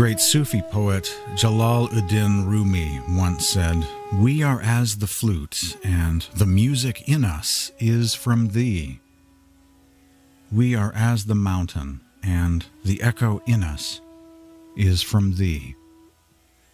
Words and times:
Great 0.00 0.18
Sufi 0.18 0.62
poet 0.62 1.14
Jalaluddin 1.34 2.48
Rumi 2.48 3.02
once 3.10 3.46
said, 3.46 3.86
We 4.14 4.42
are 4.42 4.62
as 4.62 4.96
the 4.96 5.06
flute, 5.06 5.76
and 5.84 6.22
the 6.34 6.46
music 6.46 7.06
in 7.06 7.22
us 7.22 7.70
is 7.78 8.14
from 8.14 8.48
thee. 8.48 9.00
We 10.50 10.74
are 10.74 10.90
as 10.94 11.26
the 11.26 11.34
mountain, 11.34 12.00
and 12.22 12.64
the 12.82 13.02
echo 13.02 13.42
in 13.46 13.62
us 13.62 14.00
is 14.74 15.02
from 15.02 15.34
thee. 15.34 15.76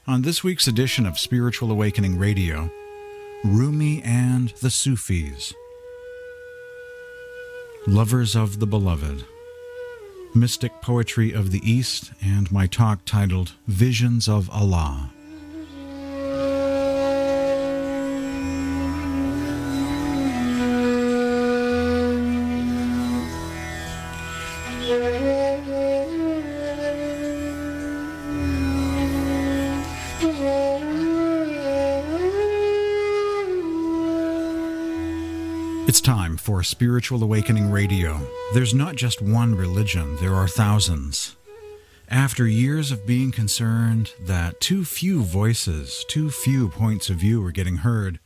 On 0.06 0.22
this 0.22 0.44
week's 0.44 0.68
edition 0.68 1.04
of 1.04 1.18
Spiritual 1.18 1.72
Awakening 1.72 2.16
Radio, 2.20 2.70
Rumi 3.42 4.02
and 4.04 4.50
the 4.62 4.70
Sufis, 4.70 5.52
lovers 7.88 8.36
of 8.36 8.60
the 8.60 8.68
beloved 8.68 9.24
mystic 10.36 10.80
poetry 10.82 11.32
of 11.32 11.50
the 11.50 11.60
East, 11.68 12.12
and 12.22 12.52
my 12.52 12.66
talk 12.66 13.04
titled 13.04 13.54
Visions 13.66 14.28
of 14.28 14.50
Allah. 14.50 15.10
For 36.46 36.62
Spiritual 36.62 37.24
Awakening 37.24 37.72
Radio. 37.72 38.24
There's 38.54 38.72
not 38.72 38.94
just 38.94 39.20
one 39.20 39.56
religion, 39.56 40.14
there 40.20 40.36
are 40.36 40.46
thousands. 40.46 41.34
After 42.08 42.46
years 42.46 42.92
of 42.92 43.04
being 43.04 43.32
concerned 43.32 44.12
that 44.20 44.60
too 44.60 44.84
few 44.84 45.24
voices, 45.24 46.04
too 46.08 46.30
few 46.30 46.68
points 46.68 47.10
of 47.10 47.16
view 47.16 47.44
are 47.44 47.50
getting 47.50 47.78
heard 47.78 48.20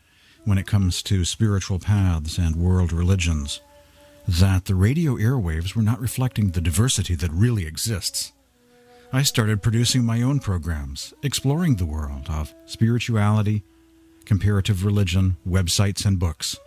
when 0.44 0.58
it 0.58 0.66
comes 0.66 1.02
to 1.04 1.24
spiritual 1.24 1.78
paths 1.78 2.36
and 2.36 2.56
world 2.56 2.92
religions, 2.92 3.62
that 4.28 4.66
the 4.66 4.74
radio 4.74 5.16
airwaves 5.16 5.74
were 5.74 5.80
not 5.80 5.98
reflecting 5.98 6.50
the 6.50 6.60
diversity 6.60 7.14
that 7.14 7.32
really 7.32 7.66
exists. 7.66 8.32
I 9.14 9.22
started 9.22 9.62
producing 9.62 10.04
my 10.04 10.20
own 10.20 10.40
programs, 10.40 11.14
exploring 11.22 11.76
the 11.76 11.86
world 11.86 12.26
of 12.28 12.52
spirituality, 12.66 13.62
comparative 14.26 14.84
religion, 14.84 15.38
websites, 15.48 16.04
and 16.04 16.18
books 16.18 16.58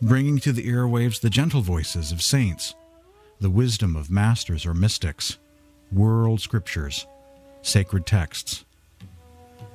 bringing 0.00 0.38
to 0.38 0.52
the 0.52 0.68
airwaves 0.68 1.20
the 1.20 1.30
gentle 1.30 1.60
voices 1.60 2.12
of 2.12 2.22
saints, 2.22 2.74
the 3.40 3.50
wisdom 3.50 3.96
of 3.96 4.10
masters 4.10 4.64
or 4.64 4.72
mystics, 4.72 5.38
world 5.90 6.40
scriptures, 6.40 7.06
sacred 7.62 8.06
texts, 8.06 8.64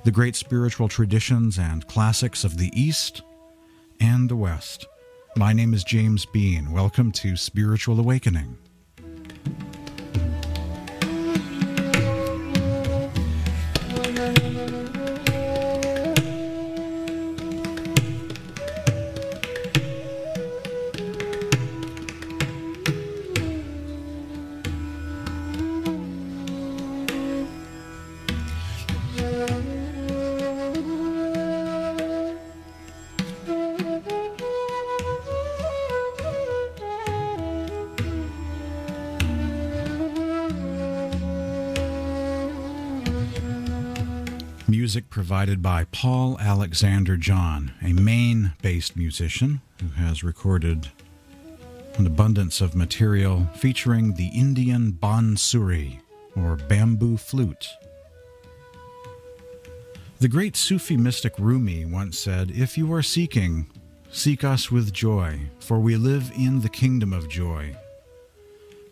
the 0.06 0.12
great 0.12 0.36
spiritual 0.36 0.88
traditions 0.88 1.60
and 1.60 1.88
classics 1.88 2.46
of 2.46 2.58
the 2.58 2.72
East 2.74 3.22
and 4.00 4.30
the 4.30 4.36
West. 4.36 4.86
My 5.36 5.52
name 5.52 5.74
is 5.74 5.84
James 5.84 6.26
Bean. 6.26 6.72
Welcome 6.72 7.12
to 7.14 7.36
Spiritual 7.36 8.00
Awakening. 8.00 8.58
Provided 45.44 45.62
by 45.62 45.84
Paul 45.92 46.40
Alexander 46.40 47.18
John, 47.18 47.74
a 47.82 47.92
Maine 47.92 48.54
based 48.62 48.96
musician 48.96 49.60
who 49.82 49.90
has 49.90 50.24
recorded 50.24 50.90
an 51.96 52.08
abundance 52.08 52.62
of 52.62 52.76
material 52.76 53.50
featuring 53.54 54.14
the 54.14 54.28
Indian 54.28 54.94
bansuri, 54.94 56.00
or 56.34 56.56
bamboo 56.56 57.18
flute. 57.18 57.68
The 60.22 60.30
great 60.30 60.56
Sufi 60.56 60.96
mystic 60.96 61.34
Rumi 61.38 61.84
once 61.84 62.18
said, 62.18 62.50
If 62.52 62.78
you 62.78 62.94
are 62.94 63.04
seeking, 63.04 63.70
seek 64.14 64.46
us 64.46 64.72
with 64.72 64.94
joy, 64.94 65.42
for 65.60 65.78
we 65.78 65.98
live 65.98 66.32
in 66.38 66.62
the 66.62 66.70
kingdom 66.70 67.12
of 67.12 67.28
joy. 67.28 67.76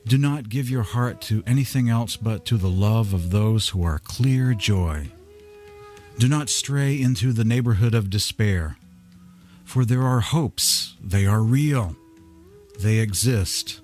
Do 0.05 0.17
not 0.17 0.49
give 0.49 0.69
your 0.69 0.83
heart 0.83 1.21
to 1.21 1.43
anything 1.47 1.87
else 1.87 2.17
but 2.17 2.43
to 2.47 2.57
the 2.57 2.69
love 2.69 3.13
of 3.13 3.31
those 3.31 3.69
who 3.69 3.85
are 3.85 3.99
clear 3.99 4.53
joy. 4.53 5.11
Do 6.17 6.27
not 6.27 6.49
stray 6.49 7.01
into 7.01 7.33
the 7.33 7.43
neighborhood 7.43 7.95
of 7.95 8.09
despair, 8.09 8.77
for 9.63 9.85
there 9.85 10.03
are 10.03 10.19
hopes. 10.19 10.95
They 11.01 11.25
are 11.25 11.41
real. 11.41 11.95
They 12.79 12.99
exist. 12.99 13.81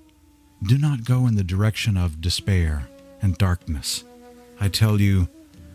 Do 0.64 0.78
not 0.78 1.04
go 1.04 1.26
in 1.26 1.36
the 1.36 1.44
direction 1.44 1.98
of 1.98 2.22
despair 2.22 2.90
and 3.22 3.38
darkness. 3.38 4.04
I 4.60 4.70
tell 4.70 5.02
you, 5.02 5.30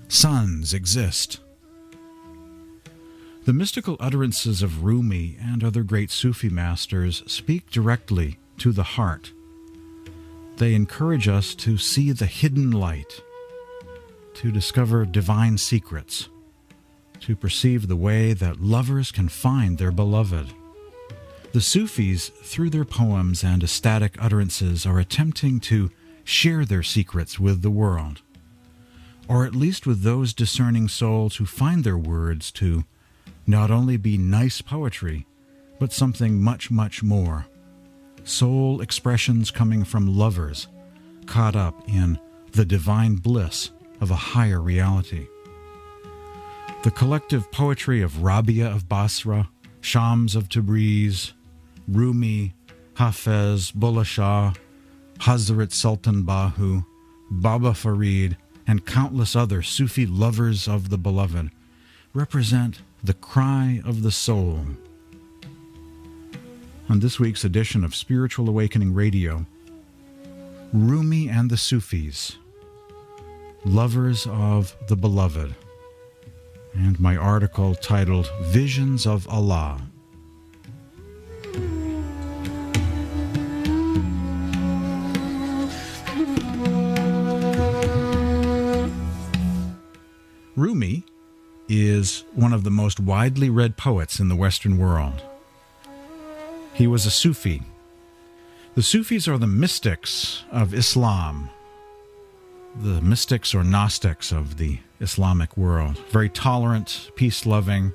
suns 0.09 0.73
exist. 0.73 1.41
The 3.45 3.53
mystical 3.53 3.97
utterances 3.99 4.63
of 4.63 4.85
Rumi 4.85 5.37
and 5.41 5.65
other 5.65 5.83
great 5.83 6.13
Sufi 6.13 6.49
masters 6.49 7.25
speak 7.27 7.71
directly 7.71 8.39
to 8.59 8.71
the 8.71 8.85
heart. 8.85 9.33
They 10.59 10.75
encourage 10.75 11.27
us 11.27 11.57
to 11.57 11.77
see 11.77 12.13
the 12.13 12.27
hidden 12.27 12.71
light, 12.71 13.21
to 14.35 14.53
discover 14.53 15.05
divine 15.05 15.59
secrets 15.59 16.29
to 17.23 17.37
perceive 17.37 17.89
the 17.89 17.97
way 17.97 18.33
that 18.33 18.61
lovers 18.61 19.11
can 19.11 19.29
find 19.29 19.79
their 19.79 19.91
beloved. 19.91 20.53
The 21.53 21.61
Sufis, 21.61 22.29
through 22.29 22.71
their 22.71 22.85
poems 22.85 23.45
and 23.45 23.63
ecstatic 23.63 24.17
utterances, 24.19 24.87
are 24.87 24.99
attempting 24.99 25.61
to 25.61 25.91
share 26.25 26.65
their 26.65 26.83
secrets 26.83 27.39
with 27.39 27.63
the 27.63 27.71
world, 27.71 28.23
or 29.29 29.45
at 29.45 29.55
least 29.55 29.87
with 29.87 30.03
those 30.03 30.33
discerning 30.33 30.89
souls 30.89 31.37
who 31.37 31.47
find 31.47 31.85
their 31.85 31.99
words 31.99 32.51
to 32.53 32.85
not 33.47 33.71
only 33.71 33.97
be 33.97 34.17
nice 34.17 34.61
poetry, 34.61 35.27
but 35.79 35.93
something 35.93 36.41
much, 36.41 36.71
much 36.71 37.03
more. 37.03 37.47
Soul 38.25 38.81
expressions 38.81 39.51
coming 39.51 39.85
from 39.85 40.17
lovers 40.17 40.69
caught 41.27 41.57
up 41.57 41.89
in 41.89 42.19
the 42.53 42.65
divine 42.65 43.17
bliss 43.17 43.71
of 44.01 44.11
a 44.11 44.17
higher 44.17 44.61
reality. 44.61 45.27
The 46.83 46.91
collective 46.91 47.51
poetry 47.53 48.03
of 48.03 48.23
Rabia 48.23 48.67
of 48.67 48.89
Basra, 48.89 49.49
Shams 49.81 50.35
of 50.35 50.49
Tabriz, 50.49 51.33
Rumi, 51.89 52.55
Hafez, 52.95 53.73
Bulleh 53.73 54.05
Shah, 54.05 54.53
Hazrat 55.19 55.73
Sultan 55.73 56.25
Bahu, 56.25 56.85
Baba 57.31 57.75
Farid, 57.75 58.37
and 58.67 58.87
countless 58.87 59.37
other 59.37 59.63
Sufi 59.63 60.07
lovers 60.07 60.69
of 60.69 60.91
the 60.91 60.99
beloved 60.99 61.51
represent 62.15 62.81
the 63.03 63.15
cry 63.15 63.81
of 63.85 64.03
the 64.03 64.11
soul. 64.11 64.61
On 66.89 67.01
this 67.01 67.19
week's 67.19 67.45
edition 67.45 67.85
of 67.85 67.95
Spiritual 67.95 68.49
Awakening 68.49 68.93
Radio, 68.93 69.47
Rumi 70.73 71.29
and 71.29 71.51
the 71.51 71.57
Sufis, 71.57 72.39
lovers 73.65 74.27
of 74.27 74.77
the 74.89 74.97
beloved 74.97 75.55
and 76.75 76.99
my 76.99 77.17
article 77.17 77.75
titled 77.75 78.31
Visions 78.43 79.07
of 79.07 79.29
Allah. 79.29 79.81
Rumi 90.55 91.05
is 91.69 92.25
one 92.35 92.53
of 92.53 92.63
the 92.63 92.71
most 92.71 93.01
widely 93.01 93.49
read 93.49 93.77
poets 93.77 94.21
in 94.21 94.29
the 94.29 94.37
Western 94.37 94.79
world. 94.79 95.23
He 96.75 96.87
was 96.87 97.07
a 97.07 97.11
Sufi. 97.11 97.63
The 98.75 98.83
Sufis 98.83 99.29
are 99.29 99.39
the 99.39 99.47
mystics 99.47 100.45
of 100.51 100.75
Islam, 100.75 101.51
the 102.81 103.01
mystics 103.01 103.55
or 103.55 103.63
Gnostics 103.63 104.33
of 104.33 104.57
the 104.57 104.79
Islamic 105.01 105.57
world. 105.57 105.99
Very 106.11 106.29
tolerant, 106.29 107.11
peace 107.17 107.45
loving. 107.45 107.93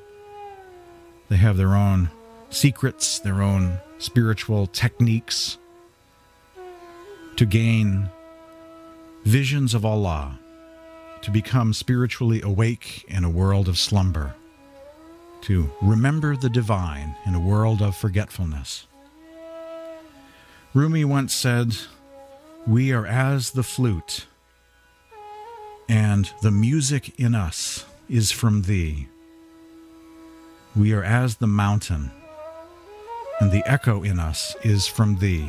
They 1.30 1.38
have 1.38 1.58
their 1.58 1.76
own 1.76 2.10
secrets, 2.50 3.20
their 3.20 3.42
own 3.42 3.80
spiritual 3.98 4.68
techniques 4.68 5.58
to 7.36 7.46
gain 7.46 8.10
visions 9.24 9.74
of 9.74 9.86
Allah, 9.86 10.40
to 11.22 11.32
become 11.32 11.74
spiritually 11.74 12.42
awake 12.42 13.06
in 13.08 13.24
a 13.24 13.30
world 13.30 13.68
of 13.68 13.78
slumber, 13.78 14.36
to 15.42 15.70
remember 15.82 16.36
the 16.36 16.50
divine 16.50 17.16
in 17.26 17.36
a 17.36 17.40
world 17.40 17.82
of 17.82 17.96
forgetfulness. 17.96 18.86
Rumi 20.74 21.06
once 21.06 21.34
said, 21.34 21.76
We 22.66 22.92
are 22.92 23.06
as 23.06 23.52
the 23.52 23.64
flute, 23.64 24.28
and 25.90 26.32
the 26.42 26.52
music 26.52 27.18
in 27.20 27.34
us 27.36 27.86
is 28.10 28.32
from 28.32 28.64
thee. 28.64 29.08
We 30.76 30.94
are 30.94 31.04
as 31.04 31.38
the 31.38 31.48
mountain, 31.48 32.12
and 33.40 33.52
the 33.52 33.64
echo 33.70 34.04
in 34.04 34.20
us 34.20 34.56
is 34.64 34.88
from 34.88 35.18
thee. 35.18 35.48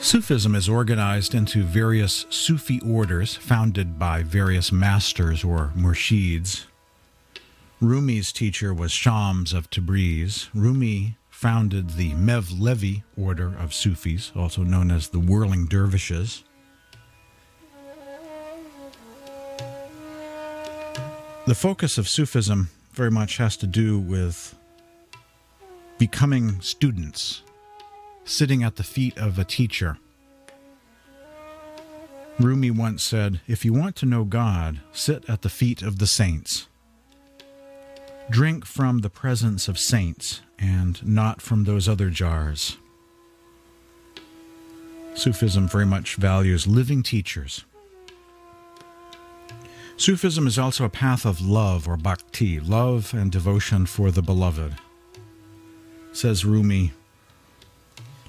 Sufism 0.00 0.54
is 0.54 0.68
organized 0.68 1.34
into 1.34 1.62
various 1.62 2.26
Sufi 2.28 2.80
orders 2.80 3.34
founded 3.36 3.98
by 3.98 4.22
various 4.22 4.70
masters 4.70 5.42
or 5.42 5.72
murshids. 5.74 6.66
Rumi's 7.80 8.30
teacher 8.30 8.74
was 8.74 8.92
Shams 8.92 9.52
of 9.52 9.70
Tabriz. 9.70 10.48
Rumi 10.54 11.16
founded 11.42 11.90
the 11.90 12.12
Mevlevi 12.12 13.02
order 13.16 13.52
of 13.58 13.74
Sufis, 13.74 14.30
also 14.36 14.62
known 14.62 14.92
as 14.92 15.08
the 15.08 15.18
Whirling 15.18 15.66
Dervishes. 15.66 16.44
The 21.48 21.56
focus 21.56 21.98
of 21.98 22.08
Sufism 22.08 22.70
very 22.92 23.10
much 23.10 23.38
has 23.38 23.56
to 23.56 23.66
do 23.66 23.98
with 23.98 24.54
becoming 25.98 26.60
students, 26.60 27.42
sitting 28.24 28.62
at 28.62 28.76
the 28.76 28.84
feet 28.84 29.18
of 29.18 29.36
a 29.36 29.44
teacher. 29.44 29.98
Rumi 32.38 32.70
once 32.70 33.02
said, 33.02 33.40
If 33.48 33.64
you 33.64 33.72
want 33.72 33.96
to 33.96 34.06
know 34.06 34.22
God, 34.22 34.80
sit 34.92 35.28
at 35.28 35.42
the 35.42 35.48
feet 35.48 35.82
of 35.82 35.98
the 35.98 36.06
saints. 36.06 36.68
Drink 38.30 38.64
from 38.64 38.98
the 38.98 39.10
presence 39.10 39.66
of 39.66 39.76
saints 39.76 40.40
and 40.62 41.04
not 41.04 41.42
from 41.42 41.64
those 41.64 41.88
other 41.88 42.08
jars. 42.08 42.76
Sufism 45.14 45.68
very 45.68 45.84
much 45.84 46.14
values 46.14 46.66
living 46.66 47.02
teachers. 47.02 47.64
Sufism 49.96 50.46
is 50.46 50.58
also 50.58 50.84
a 50.84 50.88
path 50.88 51.26
of 51.26 51.40
love 51.40 51.86
or 51.86 51.96
bhakti, 51.96 52.60
love 52.60 53.12
and 53.12 53.30
devotion 53.30 53.86
for 53.86 54.10
the 54.10 54.22
beloved. 54.22 54.74
Says 56.12 56.44
Rumi, 56.44 56.92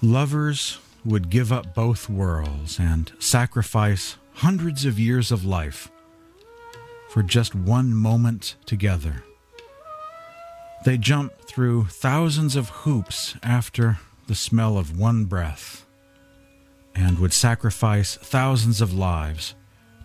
lovers 0.01 0.79
would 1.05 1.29
give 1.29 1.51
up 1.51 1.73
both 1.73 2.09
worlds 2.09 2.79
and 2.79 3.11
sacrifice 3.19 4.17
hundreds 4.35 4.85
of 4.85 4.99
years 4.99 5.31
of 5.31 5.45
life 5.45 5.89
for 7.09 7.23
just 7.23 7.53
one 7.53 7.93
moment 7.93 8.55
together. 8.65 9.23
They 10.83 10.97
jump 10.97 11.33
through 11.47 11.85
thousands 11.85 12.57
of 12.57 12.69
hoops 12.69 13.35
after 13.41 13.99
the 14.27 14.35
smell 14.35 14.77
of 14.77 14.99
one 14.99 15.23
breath 15.25 15.85
and 16.93 17.19
would 17.19 17.31
sacrifice 17.31 18.17
thousands 18.17 18.81
of 18.81 18.93
lives 18.93 19.55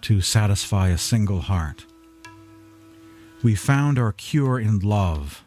to 0.03 0.21
satisfy 0.21 0.89
a 0.89 0.99
single 0.99 1.41
heart. 1.41 1.85
We 3.43 3.57
found 3.57 3.99
our 3.99 4.13
cure 4.13 4.61
in 4.61 4.79
love. 4.79 5.45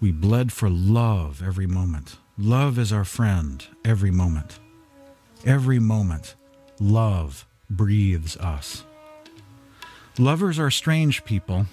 We 0.00 0.12
bled 0.12 0.52
for 0.52 0.70
love 0.70 1.42
every 1.44 1.66
moment. 1.66 2.18
Love 2.38 2.78
is 2.78 2.92
our 2.92 3.04
friend 3.04 3.66
every 3.84 4.12
moment. 4.12 4.60
Every 5.44 5.80
moment, 5.80 6.36
love 6.78 7.46
breathes 7.68 8.36
us. 8.36 8.84
Lovers 10.18 10.58
are 10.60 10.70
strange 10.70 11.24
people. 11.24 11.66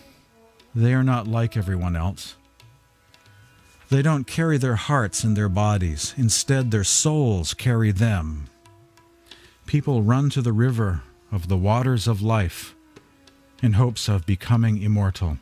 They 0.74 0.94
are 0.94 1.04
not 1.04 1.28
like 1.28 1.56
everyone 1.56 1.96
else. 1.96 2.36
They 3.90 4.02
don't 4.02 4.26
carry 4.26 4.58
their 4.58 4.76
hearts 4.76 5.24
in 5.24 5.34
their 5.34 5.50
bodies. 5.50 6.14
Instead, 6.18 6.72
their 6.72 6.84
souls 6.84 7.54
carry 7.54 7.92
them. 7.92 8.48
People 9.66 10.02
run 10.02 10.30
to 10.32 10.42
the 10.42 10.54
river 10.54 11.02
of 11.32 11.48
the 11.48 11.58
waters 11.58 12.08
of 12.08 12.22
life 12.22 12.76
in 13.62 13.74
hopes 13.74 14.08
of 14.08 14.26
becoming 14.26 14.82
immortal. 14.82 15.38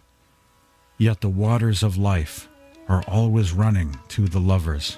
Yet 0.97 1.21
the 1.21 1.29
waters 1.29 1.81
of 1.81 1.97
life 1.97 2.47
are 2.87 3.03
always 3.07 3.53
running 3.53 3.97
to 4.09 4.27
the 4.27 4.39
lovers 4.39 4.97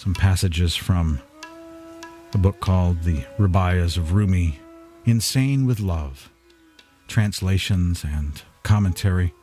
some 0.00 0.14
passages 0.14 0.74
from 0.74 1.20
a 2.32 2.38
book 2.38 2.58
called 2.58 3.02
The 3.02 3.22
Rubaiyas 3.38 3.98
of 3.98 4.14
Rumi, 4.14 4.58
Insane 5.04 5.66
with 5.66 5.78
Love, 5.78 6.30
translations 7.06 8.02
and 8.02 8.40
commentary 8.62 9.34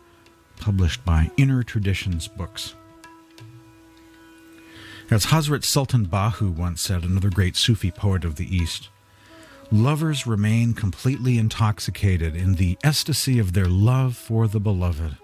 published 0.59 1.04
by 1.06 1.31
Inner 1.38 1.63
Traditions 1.63 2.27
Books. 2.27 2.75
As 5.09 5.27
Hazrat 5.27 5.63
Sultan 5.63 6.06
Bahu 6.07 6.54
once 6.54 6.81
said, 6.81 7.04
another 7.04 7.30
great 7.30 7.56
Sufi 7.56 7.92
poet 7.92 8.25
of 8.25 8.36
the 8.36 8.54
East, 8.54 8.89
lovers 9.71 10.27
remain 10.27 10.74
completely 10.74 11.38
intoxicated 11.38 12.36
in 12.36 12.56
the 12.56 12.77
ecstasy 12.83 13.39
of 13.39 13.54
their 13.54 13.68
love 13.68 14.18
for 14.18 14.48
the 14.48 14.59
beloved. 14.59 15.18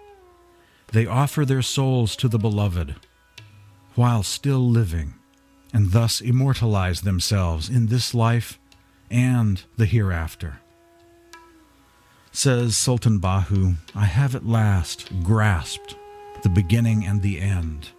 They 0.94 1.06
offer 1.06 1.44
their 1.44 1.62
souls 1.62 2.16
to 2.18 2.28
the 2.28 2.40
beloved 2.40 2.96
while 3.96 4.24
still 4.24 4.70
living 4.70 5.16
and 5.74 5.92
thus 5.92 6.22
immortalize 6.22 7.02
themselves 7.02 7.70
in 7.70 7.88
this 7.88 8.14
life 8.14 8.60
and 9.10 9.64
the 9.76 9.86
hereafter. 9.86 10.60
Says 12.36 12.76
Sultan 12.76 13.20
Bahu, 13.20 13.76
I 13.94 14.06
have 14.06 14.34
at 14.34 14.44
last 14.46 15.22
grasped 15.22 15.96
the 16.42 16.50
beginning 16.50 17.06
and 17.06 17.22
the 17.22 17.40
end. 17.40 17.90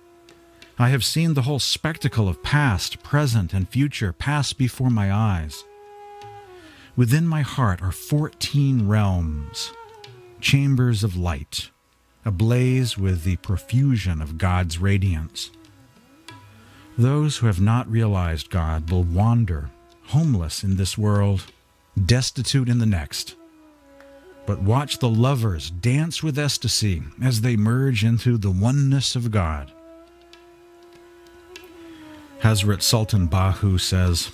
I 0.77 0.89
have 0.89 1.05
seen 1.05 1.35
the 1.35 1.43
whole 1.43 1.61
spectacle 1.61 2.29
of 2.29 2.43
past, 2.43 3.01
present, 3.05 3.55
and 3.55 3.69
future 3.69 4.13
pass 4.13 4.53
before 4.53 4.91
my 4.91 5.13
eyes. 5.13 5.63
Within 6.97 7.29
my 7.29 7.43
heart 7.43 7.81
are 7.81 7.93
fourteen 7.93 8.89
realms, 8.89 9.73
chambers 10.41 11.05
of 11.05 11.17
light, 11.17 11.71
ablaze 12.25 12.99
with 12.99 13.23
the 13.23 13.37
profusion 13.37 14.21
of 14.21 14.37
God's 14.37 14.79
radiance. 14.79 15.53
Those 16.99 17.37
who 17.37 17.47
have 17.47 17.61
not 17.61 17.89
realized 17.89 18.51
God 18.51 18.91
will 18.91 19.05
wander, 19.05 19.71
homeless 20.07 20.65
in 20.65 20.77
this 20.77 20.99
world, 20.99 21.45
destitute 22.05 22.69
in 22.69 22.81
the 22.81 22.85
next. 22.85 23.37
But 24.47 24.63
watch 24.63 24.99
the 24.99 25.09
lovers 25.09 25.71
dance 25.71 26.23
with 26.23 26.39
ecstasy 26.39 27.03
as 27.23 27.41
they 27.41 27.57
merge 27.57 28.05
into 28.05 28.37
the 28.37 28.51
oneness 28.51 29.17
of 29.17 29.31
God. 29.31 29.73
Hazrat 32.41 32.83
Sultan 32.83 33.27
Bahu 33.27 33.81
says, 33.81 34.31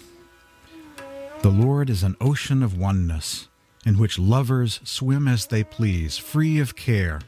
The 1.43 1.51
Lord 1.51 1.89
is 1.89 2.03
an 2.03 2.17
ocean 2.21 2.63
of 2.63 2.77
oneness 2.77 3.47
in 3.87 3.99
which 3.99 4.19
lovers 4.19 4.81
swim 4.85 5.29
as 5.29 5.47
they 5.47 5.63
please, 5.65 6.19
free 6.19 6.59
of 6.59 6.77
care. 6.77 7.21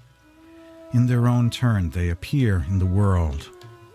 In 0.92 1.06
their 1.06 1.26
own 1.26 1.50
turn, 1.50 1.90
they 1.90 2.10
appear 2.10 2.66
in 2.68 2.78
the 2.78 2.86
world 2.86 3.48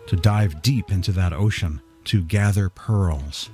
to 0.06 0.16
dive 0.16 0.62
deep 0.62 0.90
into 0.90 1.12
that 1.12 1.32
ocean 1.32 1.80
to 2.04 2.22
gather 2.22 2.68
pearls. 2.70 3.50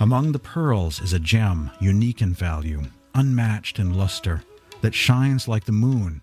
Among 0.00 0.32
the 0.32 0.38
pearls 0.38 1.00
is 1.00 1.12
a 1.12 1.18
gem 1.18 1.70
unique 1.80 2.20
in 2.20 2.34
value, 2.34 2.84
unmatched 3.14 3.78
in 3.78 3.94
luster, 3.94 4.42
that 4.80 4.94
shines 4.94 5.48
like 5.48 5.64
the 5.64 5.72
moon. 5.72 6.20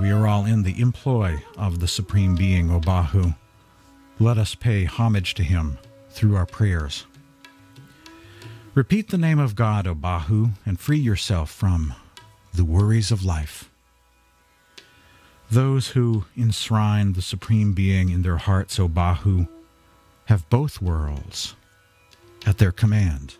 We 0.00 0.10
are 0.10 0.26
all 0.26 0.44
in 0.44 0.62
the 0.62 0.80
employ 0.80 1.42
of 1.56 1.80
the 1.80 1.88
Supreme 1.88 2.34
Being, 2.34 2.70
O 2.70 2.80
Bahu. 2.80 3.36
Let 4.18 4.38
us 4.38 4.54
pay 4.54 4.84
homage 4.84 5.34
to 5.34 5.42
him 5.42 5.78
through 6.10 6.36
our 6.36 6.46
prayers. 6.46 7.06
Repeat 8.74 9.10
the 9.10 9.18
name 9.18 9.38
of 9.38 9.54
God, 9.54 9.86
O 9.86 9.94
Bahu, 9.94 10.52
and 10.66 10.80
free 10.80 10.98
yourself 10.98 11.50
from 11.50 11.94
the 12.52 12.64
worries 12.64 13.12
of 13.12 13.24
life. 13.24 13.70
Those 15.50 15.90
who 15.90 16.24
enshrine 16.36 17.12
the 17.12 17.22
Supreme 17.22 17.72
Being 17.72 18.08
in 18.08 18.22
their 18.22 18.38
hearts, 18.38 18.80
O 18.80 18.88
Bahu, 18.88 19.46
have 20.26 20.48
both 20.48 20.82
worlds 20.82 21.54
at 22.46 22.58
their 22.58 22.72
command. 22.72 23.36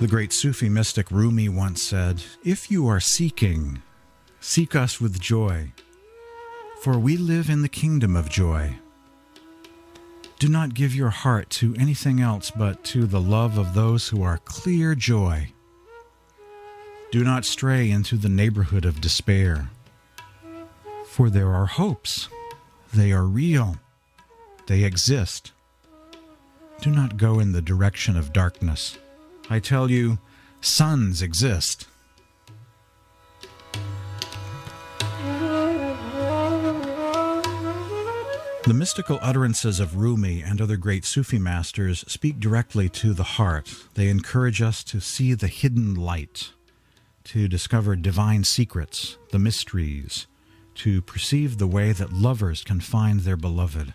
The 0.00 0.08
great 0.08 0.32
Sufi 0.32 0.68
mystic 0.68 1.08
Rumi 1.12 1.48
once 1.48 1.80
said, 1.80 2.24
If 2.42 2.68
you 2.68 2.88
are 2.88 2.98
seeking, 2.98 3.80
seek 4.40 4.74
us 4.74 5.00
with 5.00 5.20
joy, 5.20 5.72
for 6.80 6.98
we 6.98 7.16
live 7.16 7.48
in 7.48 7.62
the 7.62 7.68
kingdom 7.68 8.16
of 8.16 8.28
joy. 8.28 8.80
Do 10.40 10.48
not 10.48 10.74
give 10.74 10.96
your 10.96 11.10
heart 11.10 11.48
to 11.50 11.76
anything 11.78 12.20
else 12.20 12.50
but 12.50 12.82
to 12.86 13.06
the 13.06 13.20
love 13.20 13.56
of 13.56 13.74
those 13.74 14.08
who 14.08 14.20
are 14.24 14.38
clear 14.38 14.96
joy. 14.96 15.52
Do 17.12 17.22
not 17.22 17.44
stray 17.44 17.88
into 17.88 18.16
the 18.16 18.28
neighborhood 18.28 18.84
of 18.84 19.00
despair, 19.00 19.70
for 21.06 21.30
there 21.30 21.54
are 21.54 21.66
hopes. 21.66 22.28
They 22.92 23.12
are 23.12 23.24
real. 23.24 23.76
They 24.66 24.82
exist. 24.82 25.52
Do 26.80 26.90
not 26.90 27.16
go 27.16 27.38
in 27.38 27.52
the 27.52 27.62
direction 27.62 28.16
of 28.16 28.32
darkness. 28.32 28.98
I 29.50 29.58
tell 29.58 29.90
you, 29.90 30.18
suns 30.60 31.22
exist. 31.22 31.86
The 38.66 38.72
mystical 38.72 39.18
utterances 39.20 39.78
of 39.78 39.98
Rumi 39.98 40.40
and 40.40 40.58
other 40.58 40.78
great 40.78 41.04
Sufi 41.04 41.38
masters 41.38 42.02
speak 42.08 42.40
directly 42.40 42.88
to 42.88 43.12
the 43.12 43.22
heart. 43.22 43.74
They 43.92 44.08
encourage 44.08 44.62
us 44.62 44.82
to 44.84 45.00
see 45.00 45.34
the 45.34 45.48
hidden 45.48 45.94
light, 45.94 46.52
to 47.24 47.46
discover 47.46 47.94
divine 47.94 48.44
secrets, 48.44 49.18
the 49.32 49.38
mysteries, 49.38 50.26
to 50.76 51.02
perceive 51.02 51.58
the 51.58 51.66
way 51.66 51.92
that 51.92 52.14
lovers 52.14 52.64
can 52.64 52.80
find 52.80 53.20
their 53.20 53.36
beloved. 53.36 53.92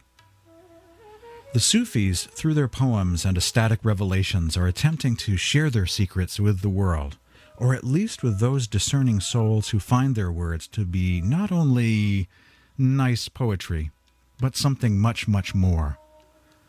The 1.51 1.59
Sufis, 1.59 2.25
through 2.25 2.53
their 2.53 2.67
poems 2.67 3.25
and 3.25 3.35
ecstatic 3.35 3.79
revelations, 3.83 4.55
are 4.55 4.67
attempting 4.67 5.15
to 5.17 5.35
share 5.35 5.71
their 5.71 5.87
secrets 5.87 6.39
with 6.39 6.61
the 6.61 6.69
world, 6.69 7.17
or 7.57 7.73
at 7.73 7.83
least 7.83 8.21
with 8.21 8.39
those 8.39 8.67
discerning 8.67 9.19
souls 9.19 9.69
who 9.69 9.79
find 9.79 10.13
their 10.13 10.31
words 10.31 10.67
to 10.67 10.85
be 10.85 11.21
not 11.21 11.51
only 11.51 12.29
nice 12.77 13.29
poetry, 13.29 13.89
but 14.39 14.55
something 14.55 14.99
much, 14.99 15.27
much 15.27 15.55
more. 15.55 15.97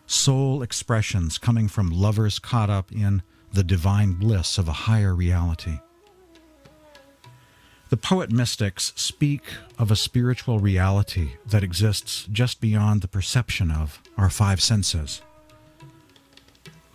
Soul 0.06 0.62
expressions 0.62 1.36
coming 1.36 1.68
from 1.68 1.90
lovers 1.90 2.38
caught 2.38 2.70
up 2.70 2.90
in 2.90 3.22
the 3.52 3.62
divine 3.62 4.14
bliss 4.14 4.56
of 4.56 4.66
a 4.66 4.88
higher 4.88 5.14
reality. 5.14 5.78
The 7.90 7.96
poet 7.96 8.30
mystics 8.30 8.92
speak 8.94 9.42
of 9.76 9.90
a 9.90 9.96
spiritual 9.96 10.60
reality 10.60 11.32
that 11.44 11.64
exists 11.64 12.28
just 12.30 12.60
beyond 12.60 13.00
the 13.00 13.08
perception 13.08 13.72
of 13.72 14.00
our 14.16 14.30
five 14.30 14.62
senses. 14.62 15.22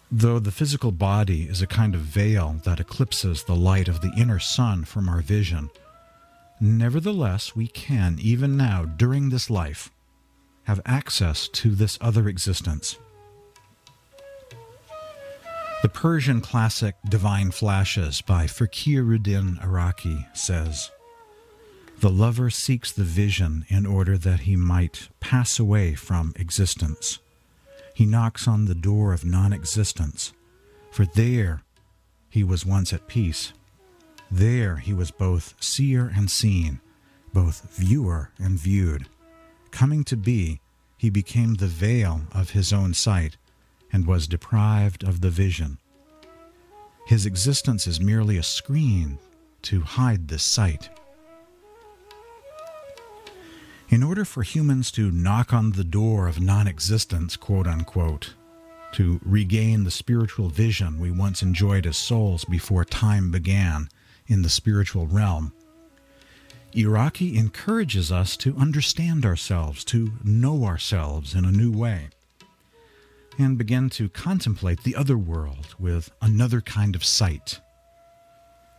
Though 0.09 0.39
the 0.39 0.53
physical 0.53 0.93
body 0.93 1.49
is 1.49 1.61
a 1.61 1.67
kind 1.67 1.95
of 1.95 2.01
veil 2.01 2.61
that 2.63 2.79
eclipses 2.79 3.43
the 3.43 3.57
light 3.57 3.89
of 3.89 3.99
the 3.99 4.13
inner 4.17 4.39
sun 4.39 4.85
from 4.85 5.09
our 5.09 5.19
vision, 5.19 5.69
nevertheless, 6.61 7.57
we 7.57 7.67
can, 7.67 8.17
even 8.21 8.55
now, 8.55 8.85
during 8.85 9.29
this 9.29 9.49
life, 9.49 9.91
have 10.63 10.79
access 10.85 11.49
to 11.49 11.75
this 11.75 11.97
other 11.99 12.29
existence. 12.29 12.97
The 15.85 15.89
Persian 15.89 16.41
classic 16.41 16.95
Divine 17.07 17.51
Flashes 17.51 18.19
by 18.21 18.47
Fakhruddin 18.47 19.61
Iraqi 19.63 20.25
says, 20.33 20.89
The 21.99 22.09
lover 22.09 22.49
seeks 22.49 22.91
the 22.91 23.03
vision 23.03 23.67
in 23.67 23.85
order 23.85 24.17
that 24.17 24.39
he 24.39 24.55
might 24.55 25.09
pass 25.19 25.59
away 25.59 25.93
from 25.93 26.33
existence. 26.37 27.19
He 27.93 28.07
knocks 28.07 28.47
on 28.47 28.65
the 28.65 28.73
door 28.73 29.13
of 29.13 29.23
non 29.23 29.53
existence, 29.53 30.33
for 30.89 31.05
there 31.05 31.61
he 32.31 32.43
was 32.43 32.65
once 32.65 32.91
at 32.91 33.07
peace. 33.07 33.53
There 34.31 34.77
he 34.77 34.91
was 34.91 35.11
both 35.11 35.53
seer 35.59 36.11
and 36.15 36.31
seen, 36.31 36.79
both 37.31 37.61
viewer 37.75 38.31
and 38.39 38.57
viewed. 38.57 39.07
Coming 39.69 40.03
to 40.05 40.17
be, 40.17 40.61
he 40.97 41.11
became 41.11 41.53
the 41.53 41.67
veil 41.67 42.21
of 42.31 42.49
his 42.49 42.73
own 42.73 42.95
sight 42.95 43.37
and 43.95 44.05
was 44.05 44.27
deprived 44.27 45.05
of 45.05 45.21
the 45.21 45.29
vision. 45.29 45.77
His 47.07 47.25
existence 47.25 47.87
is 47.87 48.01
merely 48.01 48.35
a 48.35 48.43
screen 48.43 49.17
to 49.61 49.79
hide 49.79 50.27
this 50.27 50.43
sight. 50.43 50.89
In 53.87 54.03
order 54.03 54.25
for 54.25 54.43
humans 54.43 54.91
to 54.91 55.11
knock 55.11 55.53
on 55.53 55.71
the 55.71 55.85
door 55.85 56.27
of 56.27 56.41
non 56.41 56.67
existence, 56.67 57.37
quote 57.37 57.67
unquote, 57.67 58.33
to 58.91 59.21
regain 59.23 59.85
the 59.85 59.91
spiritual 59.91 60.49
vision 60.49 60.99
we 60.99 61.09
once 61.09 61.41
enjoyed 61.41 61.85
as 61.87 61.95
souls 61.95 62.43
before 62.43 62.83
time 62.83 63.31
began 63.31 63.87
in 64.27 64.41
the 64.41 64.49
spiritual 64.49 65.07
realm, 65.07 65.53
Iraqi 66.75 67.37
encourages 67.37 68.11
us 68.11 68.35
to 68.37 68.57
understand 68.57 69.25
ourselves, 69.25 69.85
to 69.85 70.11
know 70.21 70.65
ourselves 70.65 71.33
in 71.33 71.45
a 71.45 71.51
new 71.51 71.71
way, 71.71 72.09
and 73.37 73.57
begin 73.57 73.89
to 73.91 74.09
contemplate 74.09 74.83
the 74.83 74.95
other 74.95 75.17
world 75.17 75.75
with 75.79 76.11
another 76.21 76.61
kind 76.61 76.95
of 76.95 77.03
sight. 77.03 77.59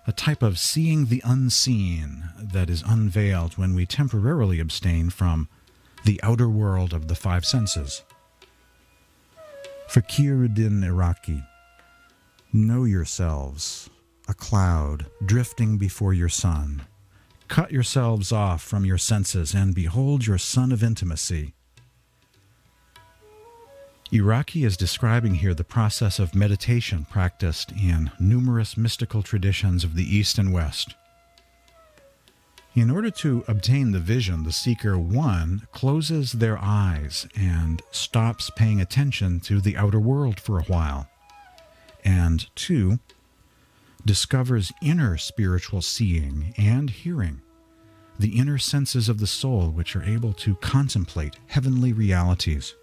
A 0.07 0.13
type 0.13 0.43
of 0.43 0.59
seeing 0.59 1.07
the 1.07 1.23
unseen 1.25 2.25
that 2.41 2.71
is 2.71 2.83
unveiled 2.87 3.59
when 3.59 3.75
we 3.75 3.87
temporarily 3.87 4.61
abstain 4.61 5.11
from 5.11 5.49
the 6.05 6.21
outer 6.23 6.49
world 6.49 6.93
of 6.93 7.09
the 7.09 7.15
five 7.15 7.45
senses. 7.45 8.03
Fakhruddin 9.89 10.85
Iraqi 10.85 11.43
Know 12.53 12.85
yourselves, 12.85 13.91
a 14.29 14.35
cloud 14.35 15.07
drifting 15.25 15.79
before 15.79 16.15
your 16.15 16.29
sun 16.29 16.83
Cut 17.49 17.71
yourselves 17.71 18.33
off 18.33 18.63
from 18.63 18.85
your 18.85 18.99
senses 18.99 19.55
and 19.55 19.75
behold 19.75 20.27
your 20.27 20.39
sun 20.39 20.73
of 20.73 20.83
intimacy. 20.83 21.55
Iraqi 24.13 24.63
is 24.63 24.77
describing 24.77 25.35
here 25.35 25.53
the 25.53 25.65
process 25.65 26.21
of 26.21 26.35
meditation 26.35 27.07
practiced 27.11 27.73
in 27.73 28.13
numerous 28.21 28.77
mystical 28.77 29.21
traditions 29.21 29.83
of 29.83 29.97
the 29.97 30.05
East 30.05 30.39
and 30.39 30.53
West. 30.53 30.95
In 32.77 32.89
order 32.91 33.11
to 33.11 33.43
obtain 33.49 33.91
the 33.91 33.99
vision, 33.99 34.45
the 34.45 34.53
seeker, 34.53 34.97
one, 34.97 35.67
closes 35.73 36.33
their 36.33 36.57
eyes 36.59 37.27
and 37.35 37.83
stops 37.91 38.51
paying 38.55 38.81
attention 38.81 39.41
to 39.41 39.61
the 39.61 39.77
outer 39.77 39.99
world 39.99 40.39
for 40.39 40.59
a 40.61 40.65
while, 40.65 41.09
and 42.05 42.47
two, 42.55 43.01
discovers 44.05 44.73
inner 44.81 45.17
spiritual 45.17 45.83
seeing 45.83 46.55
and 46.57 46.91
hearing, 46.91 47.41
the 48.21 48.39
inner 48.39 48.59
senses 48.59 49.09
of 49.09 49.19
the 49.19 49.27
soul 49.27 49.71
which 49.71 49.97
are 49.97 50.05
able 50.05 50.33
to 50.35 50.55
contemplate 50.57 51.37
heavenly 51.49 51.93
realities. 51.93 52.75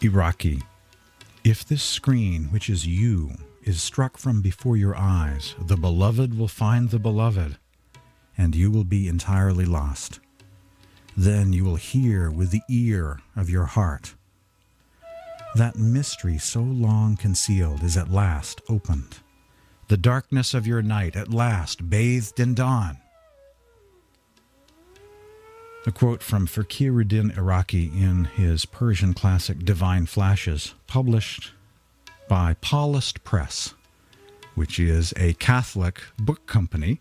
Iraqi, 0.00 0.62
if 1.44 1.64
this 1.64 1.82
screen, 1.82 2.44
which 2.46 2.70
is 2.70 2.86
you, 2.86 3.32
is 3.62 3.82
struck 3.82 4.16
from 4.16 4.40
before 4.40 4.76
your 4.76 4.96
eyes, 4.96 5.54
the 5.58 5.76
beloved 5.76 6.38
will 6.38 6.48
find 6.48 6.90
the 6.90 6.98
beloved, 6.98 7.56
and 8.36 8.54
you 8.54 8.70
will 8.70 8.84
be 8.84 9.08
entirely 9.08 9.64
lost. 9.64 10.20
Then 11.16 11.52
you 11.52 11.64
will 11.64 11.76
hear 11.76 12.30
with 12.30 12.50
the 12.50 12.62
ear 12.68 13.20
of 13.34 13.50
your 13.50 13.66
heart 13.66 14.14
that 15.54 15.76
mystery 15.76 16.38
so 16.38 16.60
long 16.60 17.16
concealed 17.16 17.82
is 17.82 17.96
at 17.96 18.10
last 18.10 18.60
opened. 18.68 19.18
The 19.88 19.96
darkness 19.96 20.54
of 20.54 20.66
your 20.66 20.82
night 20.82 21.16
at 21.16 21.32
last 21.32 21.88
bathed 21.88 22.38
in 22.38 22.54
dawn. 22.54 22.98
A 25.88 25.90
quote 25.90 26.22
from 26.22 26.46
Fakhruddin 26.46 27.34
Iraqi 27.38 27.86
in 27.86 28.24
his 28.24 28.66
Persian 28.66 29.14
classic 29.14 29.60
Divine 29.60 30.04
Flashes, 30.04 30.74
published 30.86 31.52
by 32.28 32.56
Paulist 32.60 33.24
Press, 33.24 33.72
which 34.54 34.78
is 34.78 35.14
a 35.16 35.32
Catholic 35.32 36.02
book 36.18 36.44
company. 36.44 37.00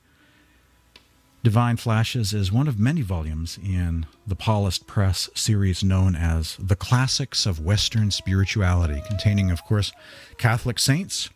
Divine 1.43 1.75
Flashes 1.75 2.33
is 2.33 2.49
one 2.49 2.69
of 2.69 2.79
many 2.79 3.01
volumes 3.01 3.59
in 3.61 4.05
the 4.25 4.37
Paulist 4.37 4.87
Press 4.87 5.29
series 5.35 5.83
known 5.83 6.15
as 6.15 6.55
The 6.57 6.77
Classics 6.77 7.45
of 7.45 7.59
Western 7.59 8.09
Spirituality, 8.09 9.03
containing, 9.05 9.51
of 9.51 9.65
course, 9.65 9.91
Catholic 10.37 10.79
saints, 10.79 11.29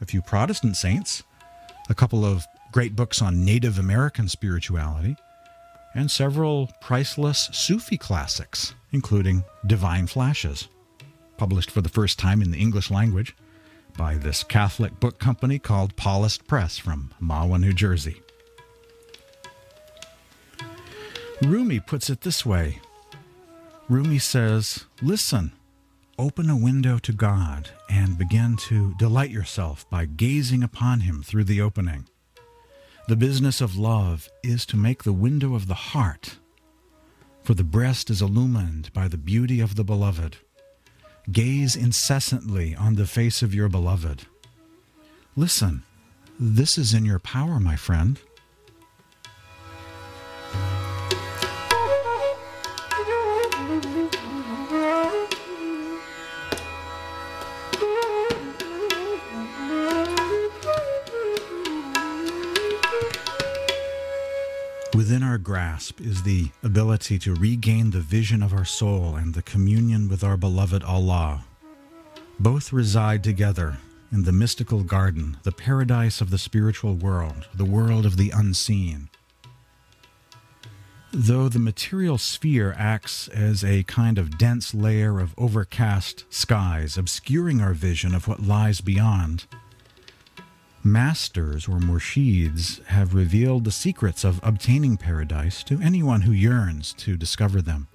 a 0.00 0.06
few 0.06 0.22
Protestant 0.22 0.76
saints, 0.76 1.22
a 1.88 1.94
couple 1.94 2.24
of 2.24 2.44
great 2.72 2.96
books 2.96 3.22
on 3.22 3.44
Native 3.44 3.78
American 3.78 4.26
spirituality, 4.26 5.14
and 5.94 6.10
several 6.10 6.70
priceless 6.80 7.48
Sufi 7.52 7.96
classics, 7.96 8.74
including 8.92 9.44
Divine 9.66 10.06
Flashes, 10.06 10.68
published 11.36 11.70
for 11.70 11.80
the 11.80 11.88
first 11.88 12.18
time 12.18 12.42
in 12.42 12.50
the 12.50 12.58
English 12.58 12.90
language 12.90 13.34
by 13.96 14.14
this 14.14 14.42
Catholic 14.42 14.98
book 15.00 15.18
company 15.18 15.58
called 15.58 15.96
Paulist 15.96 16.46
Press 16.46 16.78
from 16.78 17.12
Mahwah, 17.20 17.60
New 17.60 17.72
Jersey. 17.72 18.22
Rumi 21.42 21.80
puts 21.80 22.10
it 22.10 22.20
this 22.20 22.44
way 22.44 22.80
Rumi 23.88 24.18
says, 24.18 24.84
Listen, 25.02 25.52
open 26.18 26.50
a 26.50 26.56
window 26.56 26.98
to 26.98 27.12
God 27.12 27.70
and 27.88 28.18
begin 28.18 28.56
to 28.68 28.94
delight 28.98 29.30
yourself 29.30 29.88
by 29.90 30.04
gazing 30.04 30.62
upon 30.62 31.00
Him 31.00 31.22
through 31.22 31.44
the 31.44 31.60
opening. 31.60 32.06
The 33.08 33.16
business 33.16 33.60
of 33.60 33.76
love 33.76 34.28
is 34.42 34.64
to 34.66 34.76
make 34.76 35.02
the 35.02 35.12
window 35.12 35.54
of 35.54 35.66
the 35.66 35.74
heart, 35.74 36.38
for 37.42 37.54
the 37.54 37.64
breast 37.64 38.08
is 38.08 38.22
illumined 38.22 38.92
by 38.92 39.08
the 39.08 39.18
beauty 39.18 39.60
of 39.60 39.74
the 39.74 39.84
beloved. 39.84 40.36
Gaze 41.32 41.74
incessantly 41.74 42.74
on 42.74 42.94
the 42.94 43.06
face 43.06 43.42
of 43.42 43.54
your 43.54 43.68
beloved. 43.68 44.26
Listen, 45.36 45.82
this 46.38 46.78
is 46.78 46.94
in 46.94 47.04
your 47.04 47.18
power, 47.18 47.58
my 47.58 47.76
friend. 47.76 48.20
Within 64.94 65.22
our 65.22 65.38
grasp 65.38 66.00
is 66.00 66.24
the 66.24 66.50
ability 66.64 67.20
to 67.20 67.34
regain 67.36 67.90
the 67.90 68.00
vision 68.00 68.42
of 68.42 68.52
our 68.52 68.64
soul 68.64 69.14
and 69.14 69.34
the 69.34 69.42
communion 69.42 70.08
with 70.08 70.24
our 70.24 70.36
beloved 70.36 70.82
Allah. 70.82 71.44
Both 72.40 72.72
reside 72.72 73.22
together 73.22 73.78
in 74.10 74.24
the 74.24 74.32
mystical 74.32 74.82
garden, 74.82 75.36
the 75.44 75.52
paradise 75.52 76.20
of 76.20 76.30
the 76.30 76.38
spiritual 76.38 76.96
world, 76.96 77.46
the 77.54 77.64
world 77.64 78.04
of 78.04 78.16
the 78.16 78.30
unseen. 78.30 79.08
Though 81.12 81.48
the 81.48 81.60
material 81.60 82.18
sphere 82.18 82.74
acts 82.76 83.28
as 83.28 83.62
a 83.62 83.84
kind 83.84 84.18
of 84.18 84.38
dense 84.38 84.74
layer 84.74 85.20
of 85.20 85.34
overcast 85.38 86.24
skies, 86.30 86.98
obscuring 86.98 87.60
our 87.60 87.74
vision 87.74 88.12
of 88.12 88.26
what 88.26 88.42
lies 88.42 88.80
beyond, 88.80 89.46
Masters 90.82 91.68
or 91.68 91.78
murshids 91.78 92.82
have 92.86 93.14
revealed 93.14 93.64
the 93.64 93.70
secrets 93.70 94.24
of 94.24 94.40
obtaining 94.42 94.96
paradise 94.96 95.62
to 95.64 95.78
anyone 95.82 96.22
who 96.22 96.32
yearns 96.32 96.94
to 96.94 97.18
discover 97.18 97.60
them, 97.60 97.88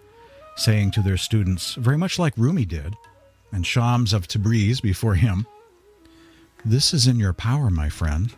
saying 0.56 0.92
to 0.92 1.02
their 1.02 1.18
students, 1.18 1.74
very 1.74 1.98
much 1.98 2.20
like 2.20 2.38
Rumi 2.38 2.64
did, 2.64 2.96
and 3.52 3.66
Shams 3.66 4.14
of 4.14 4.28
Tabriz 4.28 4.82
before 4.82 5.16
him, 5.16 5.48
This 6.64 6.94
is 6.94 7.08
in 7.08 7.18
your 7.18 7.34
power, 7.34 7.72
my 7.72 7.90
friend. 7.90 8.36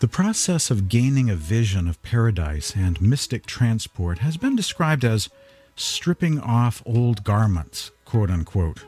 The 0.00 0.08
process 0.08 0.68
of 0.68 0.88
gaining 0.88 1.30
a 1.30 1.36
vision 1.36 1.86
of 1.86 2.02
paradise 2.02 2.74
and 2.76 3.00
mystic 3.00 3.46
transport 3.46 4.18
has 4.18 4.36
been 4.36 4.56
described 4.56 5.04
as 5.04 5.28
stripping 5.76 6.40
off 6.40 6.82
old 6.84 7.22
garments, 7.22 7.92
quote 8.04 8.30
unquote 8.30 8.84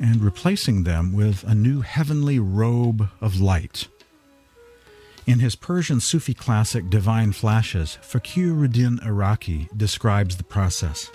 and 0.00 0.22
replacing 0.22 0.84
them 0.84 1.12
with 1.12 1.44
a 1.44 1.54
new 1.54 1.80
heavenly 1.80 2.38
robe 2.38 3.08
of 3.20 3.40
light. 3.40 3.88
In 5.26 5.40
his 5.40 5.56
Persian 5.56 6.00
Sufi 6.00 6.34
classic 6.34 6.88
Divine 6.88 7.32
Flashes, 7.32 7.98
Fakhruddin 8.02 9.04
Iraqi 9.04 9.68
describes 9.76 10.36
the 10.36 10.44
process. 10.44 11.10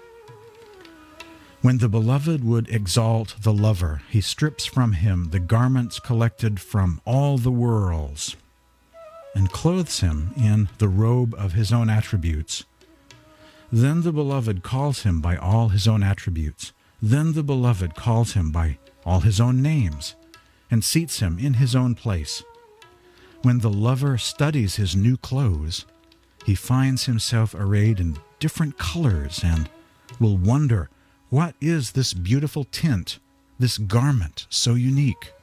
When 1.61 1.77
the 1.77 1.89
beloved 1.89 2.43
would 2.43 2.69
exalt 2.69 3.35
the 3.41 3.53
lover, 3.53 4.01
he 4.09 4.19
strips 4.19 4.65
from 4.65 4.93
him 4.93 5.29
the 5.29 5.39
garments 5.39 5.99
collected 5.99 6.59
from 6.59 7.01
all 7.05 7.37
the 7.37 7.51
worlds 7.51 8.35
and 9.33 9.49
clothes 9.49 10.01
him 10.01 10.31
in 10.37 10.69
the 10.77 10.89
robe 10.89 11.33
of 11.35 11.53
his 11.53 11.71
own 11.71 11.89
attributes. 11.89 12.65
Then 13.71 14.01
the 14.01 14.11
beloved 14.11 14.61
calls 14.61 15.03
him 15.03 15.21
by 15.21 15.37
all 15.37 15.69
his 15.69 15.87
own 15.87 16.03
attributes 16.03 16.73
then 17.03 17.33
the 17.33 17.43
beloved 17.43 17.95
calls 17.95 18.31
him 18.31 18.49
by 18.49 18.77
all 19.05 19.21
his 19.21 19.39
own 19.39 19.61
names 19.61 20.15
and 20.71 20.83
seats 20.83 21.19
him 21.19 21.37
in 21.39 21.55
his 21.55 21.75
own 21.75 21.95
place. 21.95 22.43
When 23.41 23.59
the 23.59 23.69
lover 23.69 24.17
studies 24.17 24.77
his 24.77 24.95
new 24.95 25.17
clothes, 25.17 25.85
he 26.45 26.55
finds 26.55 27.05
himself 27.05 27.53
arrayed 27.53 27.99
in 27.99 28.17
different 28.39 28.77
colors 28.77 29.41
and 29.43 29.69
will 30.19 30.37
wonder 30.37 30.89
what 31.29 31.55
is 31.59 31.91
this 31.91 32.13
beautiful 32.13 32.63
tint, 32.63 33.19
this 33.59 33.77
garment 33.77 34.45
so 34.49 34.75
unique? 34.75 35.33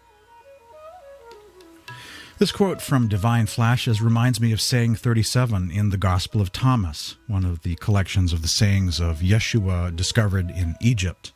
This 2.38 2.52
quote 2.52 2.80
from 2.80 3.06
Divine 3.06 3.46
Flashes 3.46 4.00
reminds 4.00 4.40
me 4.40 4.50
of 4.52 4.62
saying 4.62 4.94
37 4.94 5.70
in 5.70 5.90
the 5.90 5.98
Gospel 5.98 6.40
of 6.40 6.52
Thomas, 6.52 7.16
one 7.26 7.44
of 7.44 7.62
the 7.62 7.74
collections 7.76 8.32
of 8.32 8.40
the 8.40 8.48
sayings 8.48 8.98
of 8.98 9.18
Yeshua 9.18 9.94
discovered 9.94 10.50
in 10.50 10.74
Egypt. 10.80 11.32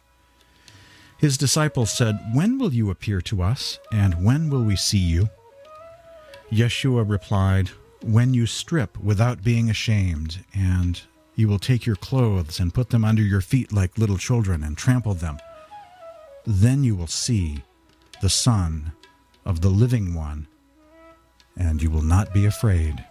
His 1.24 1.38
disciples 1.38 1.90
said, 1.90 2.20
When 2.34 2.58
will 2.58 2.74
you 2.74 2.90
appear 2.90 3.22
to 3.22 3.40
us, 3.40 3.78
and 3.90 4.22
when 4.22 4.50
will 4.50 4.62
we 4.62 4.76
see 4.76 4.98
you? 4.98 5.30
Yeshua 6.52 7.08
replied, 7.08 7.70
When 8.02 8.34
you 8.34 8.44
strip 8.44 8.98
without 8.98 9.42
being 9.42 9.70
ashamed, 9.70 10.44
and 10.52 11.00
you 11.34 11.48
will 11.48 11.58
take 11.58 11.87
your 11.87 11.96
clothes 11.96 12.60
and 12.60 12.74
put 12.74 12.90
them 12.90 13.06
under 13.06 13.22
your 13.22 13.40
feet 13.40 13.72
like 13.72 13.96
little 13.96 14.18
children 14.18 14.62
and 14.62 14.76
trample 14.76 15.14
them. 15.14 15.38
Then 16.44 16.84
you 16.84 16.94
will 16.94 17.06
see 17.06 17.64
the 18.20 18.28
Son 18.28 18.92
of 19.46 19.62
the 19.62 19.70
Living 19.70 20.12
One, 20.12 20.46
and 21.56 21.82
you 21.82 21.88
will 21.88 22.02
not 22.02 22.34
be 22.34 22.44
afraid. 22.44 23.02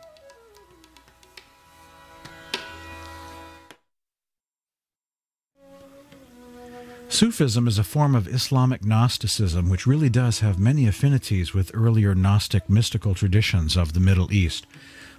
Sufism 7.13 7.67
is 7.67 7.77
a 7.77 7.83
form 7.83 8.15
of 8.15 8.27
Islamic 8.27 8.83
Gnosticism 8.83 9.69
which 9.69 9.85
really 9.85 10.09
does 10.09 10.39
have 10.39 10.57
many 10.57 10.87
affinities 10.87 11.53
with 11.53 11.69
earlier 11.71 12.15
Gnostic 12.15 12.67
mystical 12.67 13.13
traditions 13.13 13.77
of 13.77 13.93
the 13.93 13.99
Middle 13.99 14.33
East. 14.33 14.65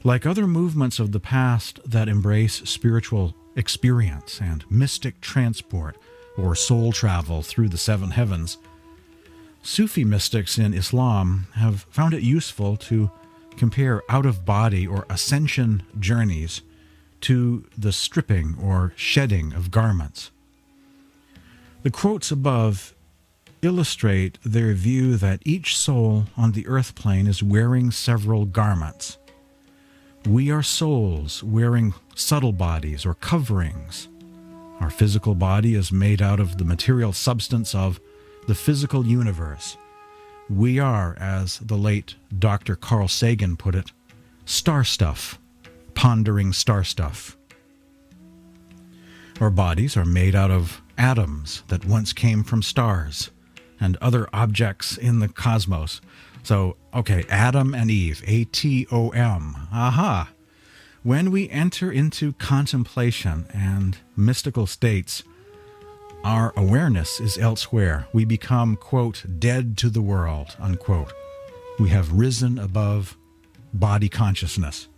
Like 0.02 0.26
other 0.26 0.48
movements 0.48 0.98
of 0.98 1.12
the 1.12 1.20
past 1.20 1.78
that 1.86 2.08
embrace 2.08 2.54
spiritual 2.64 3.36
experience 3.54 4.40
and 4.40 4.68
mystic 4.68 5.20
transport 5.20 5.96
or 6.36 6.56
soul 6.56 6.90
travel 6.90 7.42
through 7.42 7.68
the 7.68 7.78
seven 7.78 8.10
heavens, 8.10 8.58
Sufi 9.62 10.02
mystics 10.04 10.58
in 10.58 10.74
Islam 10.74 11.46
have 11.52 11.86
found 11.90 12.12
it 12.12 12.24
useful 12.24 12.76
to 12.78 13.08
compare 13.56 14.02
out 14.08 14.26
of 14.26 14.44
body 14.44 14.84
or 14.84 15.06
ascension 15.08 15.84
journeys 16.00 16.60
to 17.20 17.64
the 17.78 17.92
stripping 17.92 18.56
or 18.60 18.92
shedding 18.96 19.52
of 19.52 19.70
garments. 19.70 20.32
The 21.84 21.90
quotes 21.90 22.30
above 22.30 22.94
illustrate 23.60 24.38
their 24.42 24.72
view 24.72 25.18
that 25.18 25.42
each 25.44 25.76
soul 25.76 26.24
on 26.34 26.52
the 26.52 26.66
earth 26.66 26.94
plane 26.94 27.26
is 27.26 27.42
wearing 27.42 27.90
several 27.90 28.46
garments. 28.46 29.18
We 30.24 30.50
are 30.50 30.62
souls 30.62 31.44
wearing 31.44 31.92
subtle 32.14 32.52
bodies 32.52 33.04
or 33.04 33.12
coverings. 33.12 34.08
Our 34.80 34.88
physical 34.88 35.34
body 35.34 35.74
is 35.74 35.92
made 35.92 36.22
out 36.22 36.40
of 36.40 36.56
the 36.56 36.64
material 36.64 37.12
substance 37.12 37.74
of 37.74 38.00
the 38.46 38.54
physical 38.54 39.06
universe. 39.06 39.76
We 40.48 40.78
are, 40.78 41.14
as 41.20 41.58
the 41.58 41.76
late 41.76 42.14
Dr. 42.38 42.76
Carl 42.76 43.08
Sagan 43.08 43.58
put 43.58 43.74
it, 43.74 43.92
star 44.46 44.84
stuff, 44.84 45.38
pondering 45.92 46.54
star 46.54 46.82
stuff. 46.82 47.36
Our 49.38 49.50
bodies 49.50 49.98
are 49.98 50.06
made 50.06 50.34
out 50.34 50.50
of 50.50 50.80
atoms 50.98 51.62
that 51.68 51.84
once 51.84 52.12
came 52.12 52.44
from 52.44 52.62
stars 52.62 53.30
and 53.80 53.96
other 53.98 54.28
objects 54.32 54.96
in 54.96 55.18
the 55.18 55.28
cosmos. 55.28 56.00
So, 56.42 56.76
okay, 56.92 57.24
Adam 57.28 57.74
and 57.74 57.90
Eve, 57.90 58.22
A 58.26 58.44
T 58.44 58.86
O 58.92 59.10
M. 59.10 59.56
Aha. 59.72 60.30
When 61.02 61.30
we 61.30 61.50
enter 61.50 61.92
into 61.92 62.32
contemplation 62.34 63.46
and 63.52 63.98
mystical 64.16 64.66
states, 64.66 65.22
our 66.22 66.54
awareness 66.56 67.20
is 67.20 67.36
elsewhere. 67.36 68.06
We 68.12 68.24
become, 68.24 68.76
quote, 68.76 69.24
dead 69.38 69.76
to 69.78 69.90
the 69.90 70.00
world, 70.00 70.56
unquote. 70.58 71.12
We 71.78 71.90
have 71.90 72.12
risen 72.12 72.58
above 72.58 73.18
body 73.74 74.08
consciousness. 74.08 74.88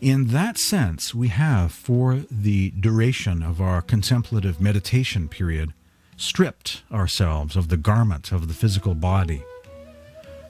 In 0.00 0.26
that 0.28 0.58
sense, 0.58 1.14
we 1.14 1.28
have, 1.28 1.72
for 1.72 2.24
the 2.30 2.70
duration 2.70 3.42
of 3.42 3.60
our 3.60 3.80
contemplative 3.80 4.60
meditation 4.60 5.28
period, 5.28 5.72
stripped 6.16 6.82
ourselves 6.92 7.56
of 7.56 7.68
the 7.68 7.76
garment 7.76 8.32
of 8.32 8.48
the 8.48 8.54
physical 8.54 8.94
body 8.94 9.42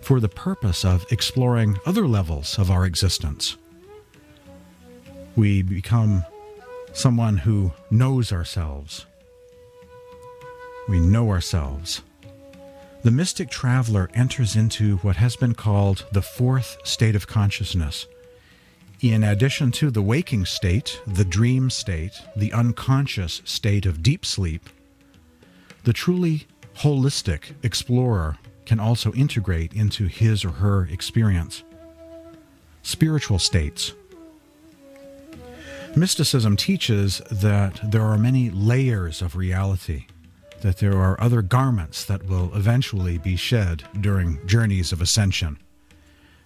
for 0.01 0.21
the 0.21 0.29
purpose 0.29 0.85
of 0.85 1.07
exploring 1.11 1.79
other 1.87 2.07
levels 2.07 2.59
of 2.59 2.71
our 2.71 2.85
existence. 2.85 3.57
We 5.35 5.63
become 5.63 6.25
someone 6.93 7.39
who 7.39 7.73
knows 7.91 8.31
ourselves. 8.31 9.07
We 10.89 11.01
know 11.01 11.31
ourselves. 11.31 12.03
The 13.03 13.11
mystic 13.11 13.51
traveler 13.51 14.11
enters 14.15 14.57
into 14.57 14.99
what 14.99 15.17
has 15.17 15.37
been 15.37 15.55
called 15.55 16.07
the 16.13 16.23
fourth 16.23 16.77
state 16.85 17.17
of 17.17 17.27
consciousness 17.27 18.07
in 19.01 19.25
addition 19.25 19.71
to 19.73 19.91
the 19.91 20.03
waking 20.03 20.47
state, 20.47 21.01
the 21.07 21.25
dream 21.25 21.71
state, 21.71 22.21
the 22.37 22.53
unconscious 22.53 23.43
state 23.45 23.87
of 23.87 24.03
deep 24.03 24.25
sleep, 24.25 24.69
The 25.85 25.93
truly 25.93 26.47
holistic 26.79 27.53
explorer 27.63 28.39
can 28.65 28.81
also 28.81 29.13
integrate 29.13 29.75
into 29.75 30.07
his 30.07 30.45
or 30.45 30.51
her 30.51 30.87
experience. 30.87 31.63
Spiritual 32.83 33.39
states. 33.39 33.93
Mysticism 35.95 36.57
teaches 36.57 37.21
that 37.31 37.81
there 37.85 38.03
are 38.03 38.19
many 38.19 38.51
layers 38.51 39.21
of 39.21 39.37
reality, 39.37 40.07
that 40.63 40.79
there 40.79 40.97
are 40.97 41.21
other 41.21 41.43
garments 41.43 42.05
that 42.07 42.25
will 42.25 42.51
eventually 42.55 43.19
be 43.19 43.37
shed 43.37 43.85
during 44.01 44.45
journeys 44.47 44.91
of 44.91 45.03
ascension. 45.03 45.59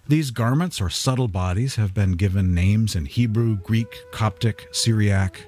These 0.09 0.31
garments 0.31 0.81
or 0.81 0.89
subtle 0.89 1.27
bodies 1.27 1.75
have 1.75 1.93
been 1.93 2.13
given 2.13 2.55
names 2.55 2.95
in 2.95 3.05
Hebrew, 3.05 3.57
Greek, 3.57 3.95
Coptic, 4.11 4.67
Syriac, 4.71 5.45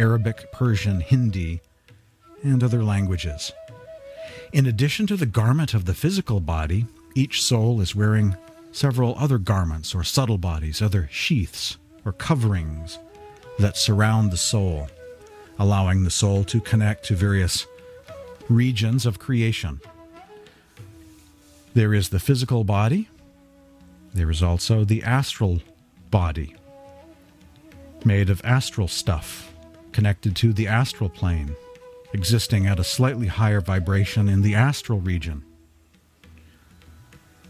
Arabic, 0.00 0.50
Persian, 0.50 1.00
Hindi, 1.00 1.60
and 2.42 2.64
other 2.64 2.82
languages. 2.82 3.52
In 4.52 4.66
addition 4.66 5.06
to 5.06 5.16
the 5.16 5.24
garment 5.24 5.72
of 5.72 5.84
the 5.84 5.94
physical 5.94 6.40
body, 6.40 6.86
each 7.14 7.40
soul 7.40 7.80
is 7.80 7.94
wearing 7.94 8.34
several 8.72 9.14
other 9.18 9.38
garments 9.38 9.94
or 9.94 10.02
subtle 10.02 10.36
bodies, 10.36 10.82
other 10.82 11.08
sheaths 11.12 11.78
or 12.04 12.10
coverings 12.10 12.98
that 13.60 13.76
surround 13.76 14.32
the 14.32 14.36
soul, 14.36 14.88
allowing 15.60 16.02
the 16.02 16.10
soul 16.10 16.42
to 16.42 16.60
connect 16.60 17.04
to 17.04 17.14
various 17.14 17.68
regions 18.48 19.06
of 19.06 19.20
creation. 19.20 19.80
There 21.74 21.94
is 21.94 22.08
the 22.08 22.18
physical 22.18 22.64
body, 22.64 23.08
there 24.14 24.30
is 24.30 24.42
also 24.42 24.84
the 24.84 25.02
astral 25.02 25.60
body, 26.10 26.54
made 28.04 28.30
of 28.30 28.40
astral 28.44 28.88
stuff, 28.88 29.52
connected 29.92 30.36
to 30.36 30.52
the 30.52 30.66
astral 30.66 31.08
plane 31.08 31.54
existing 32.12 32.66
at 32.66 32.78
a 32.78 32.84
slightly 32.84 33.26
higher 33.26 33.60
vibration 33.60 34.28
in 34.28 34.42
the 34.42 34.54
astral 34.54 35.00
region. 35.00 35.42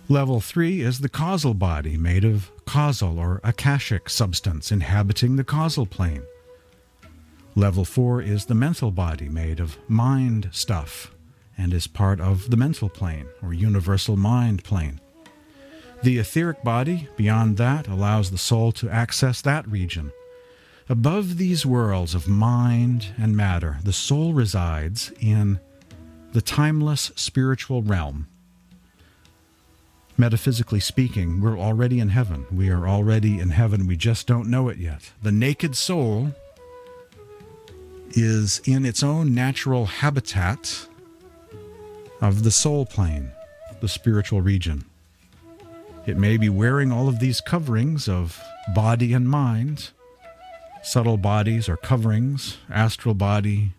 Level 0.09 0.41
3 0.41 0.81
is 0.81 1.01
the 1.01 1.09
causal 1.09 1.55
body, 1.55 1.97
made 1.97 2.25
of 2.25 2.51
causal 2.65 3.19
or 3.19 3.41
akashic 3.45 4.09
substance 4.09 4.71
inhabiting 4.71 5.37
the 5.37 5.45
causal 5.45 5.87
plane. 5.87 6.23
Level 7.55 7.85
4 7.85 8.23
is 8.23 8.47
the 8.47 8.55
mental 8.55 8.91
body, 8.91 9.29
made 9.29 9.61
of 9.61 9.79
mind 9.89 10.49
stuff 10.53 11.15
and 11.57 11.73
is 11.73 11.87
part 11.87 12.21
of 12.21 12.51
the 12.51 12.57
mental 12.57 12.89
plane 12.89 13.27
or 13.43 13.53
universal 13.53 14.17
mind 14.17 14.65
plane. 14.65 15.01
The 16.03 16.19
etheric 16.19 16.63
body, 16.65 17.09
beyond 17.17 17.57
that, 17.59 17.87
allows 17.89 18.31
the 18.31 18.39
soul 18.39 18.73
to 18.73 18.91
access 18.91 19.41
that 19.43 19.67
region 19.69 20.13
Above 20.89 21.39
these 21.39 21.65
worlds 21.65 22.15
of 22.15 22.29
mind 22.29 23.15
and 23.17 23.37
matter, 23.37 23.79
the 23.85 23.93
soul 23.93 24.35
resides 24.35 25.13
in 25.21 25.61
the 26.33 26.43
timeless 26.43 27.13
spiritual 27.15 27.83
realm. 27.83 28.27
Metaphysically 30.19 30.81
speaking, 30.81 31.41
we're 31.41 31.59
already 31.59 32.01
in 32.01 32.11
heaven. 32.11 32.47
We 32.53 32.69
are 32.69 32.87
already 32.87 33.39
in 33.39 33.51
heaven. 33.51 33.87
We 33.87 33.97
just 33.97 34.27
don't 34.27 34.51
know 34.51 34.69
it 34.69 34.79
yet. 34.79 35.13
The 35.23 35.33
naked 35.33 35.77
soul 35.77 36.33
is 38.11 38.61
in 38.67 38.85
its 38.85 39.03
own 39.03 39.35
natural 39.35 39.87
habitat 39.87 40.89
of 42.21 42.43
the 42.43 42.51
soul 42.51 42.85
plane, 42.85 43.33
the 43.81 43.89
spiritual 43.89 44.43
region. 44.43 44.85
It 46.05 46.17
may 46.17 46.37
be 46.37 46.49
wearing 46.49 46.91
all 46.91 47.09
of 47.09 47.21
these 47.21 47.41
coverings 47.41 48.09
of 48.09 48.41
body 48.75 49.13
and 49.13 49.29
mind 49.29 49.91
subtle 50.83 51.17
bodies 51.17 51.69
or 51.69 51.77
coverings, 51.77 52.59
astral 52.69 53.15
body, 53.15 53.73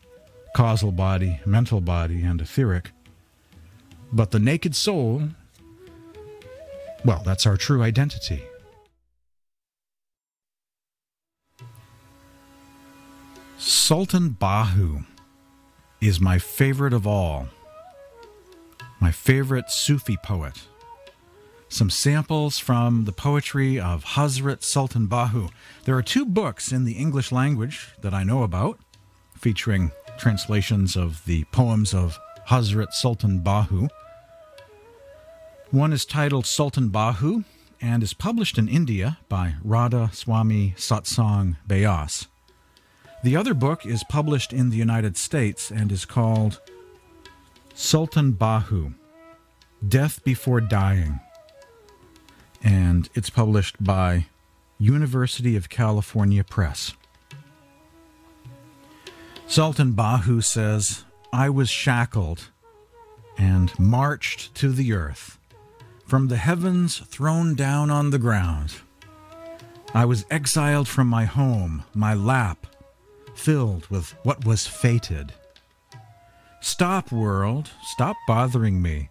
causal 0.56 0.92
body, 0.92 1.42
mental 1.46 1.82
body, 1.82 2.24
and 2.24 2.40
etheric. 2.42 2.92
But 4.12 4.32
the 4.32 4.40
naked 4.40 4.76
soul, 4.76 5.30
well, 7.04 7.22
that's 7.26 7.46
our 7.46 7.58
true 7.58 7.84
identity. 7.84 8.44
Sultan 13.58 14.38
Bahu 14.40 15.06
is 16.00 16.20
my 16.20 16.38
favorite 16.40 16.94
of 16.94 17.06
all, 17.06 17.48
my 19.00 19.12
favorite 19.12 19.70
Sufi 19.70 20.18
poet 20.18 20.64
some 21.74 21.90
samples 21.90 22.60
from 22.60 23.06
the 23.06 23.12
poetry 23.12 23.80
of 23.80 24.06
Hazrat 24.06 24.64
Sultan 24.64 25.08
Bahu. 25.08 25.50
There 25.86 25.98
are 25.98 26.04
two 26.04 26.24
books 26.24 26.72
in 26.72 26.86
the 26.86 26.94
English 26.94 27.32
language 27.32 27.90
that 28.02 28.14
I 28.14 28.24
know 28.24 28.44
about, 28.44 28.80
featuring 29.36 29.92
translations 30.20 30.96
of 30.96 31.26
the 31.26 31.46
poems 31.46 31.94
of 31.94 32.20
Hazrat 32.50 32.94
Sultan 32.94 33.40
Bahu. 33.40 33.90
One 35.72 35.92
is 35.92 36.06
titled 36.06 36.46
Sultan 36.46 36.92
Bahu 36.92 37.44
and 37.82 38.04
is 38.04 38.14
published 38.14 38.60
in 38.60 38.68
India 38.68 39.18
by 39.28 39.56
Radha 39.64 40.12
Soami 40.14 40.76
Satsang 40.78 41.58
Beas. 41.66 42.28
The 43.24 43.36
other 43.36 43.56
book 43.56 43.84
is 43.84 44.04
published 44.04 44.54
in 44.54 44.70
the 44.70 44.78
United 44.78 45.18
States 45.18 45.72
and 45.72 45.92
is 45.92 46.06
called 46.06 46.62
Sultan 47.74 48.34
Bahu 48.34 48.94
Death 49.88 50.24
Before 50.24 50.62
Dying 50.62 51.20
and 52.64 53.10
it's 53.14 53.30
published 53.30 53.84
by 53.84 54.26
University 54.80 55.56
of 55.56 55.70
California 55.70 56.44
Press. 56.44 56.94
Sultan 59.48 59.94
Bahu 59.94 60.44
says, 60.44 61.04
I 61.32 61.50
was 61.50 61.70
shackled 61.70 62.50
and 63.38 63.78
marched 63.78 64.56
to 64.56 64.70
the 64.72 64.94
earth, 64.94 65.38
from 66.06 66.28
the 66.28 66.38
heavens 66.38 67.00
thrown 67.00 67.56
down 67.56 67.90
on 67.92 68.10
the 68.10 68.20
ground. 68.20 68.76
I 69.94 70.06
was 70.06 70.26
exiled 70.32 70.88
from 70.88 71.08
my 71.08 71.26
home, 71.26 71.84
my 71.94 72.14
lap 72.14 72.66
filled 73.36 73.88
with 73.88 74.16
what 74.24 74.46
was 74.46 74.66
fated. 74.66 75.34
Stop, 76.62 77.12
world, 77.12 77.70
stop 77.84 78.16
bothering 78.28 78.82
me. 78.82 79.10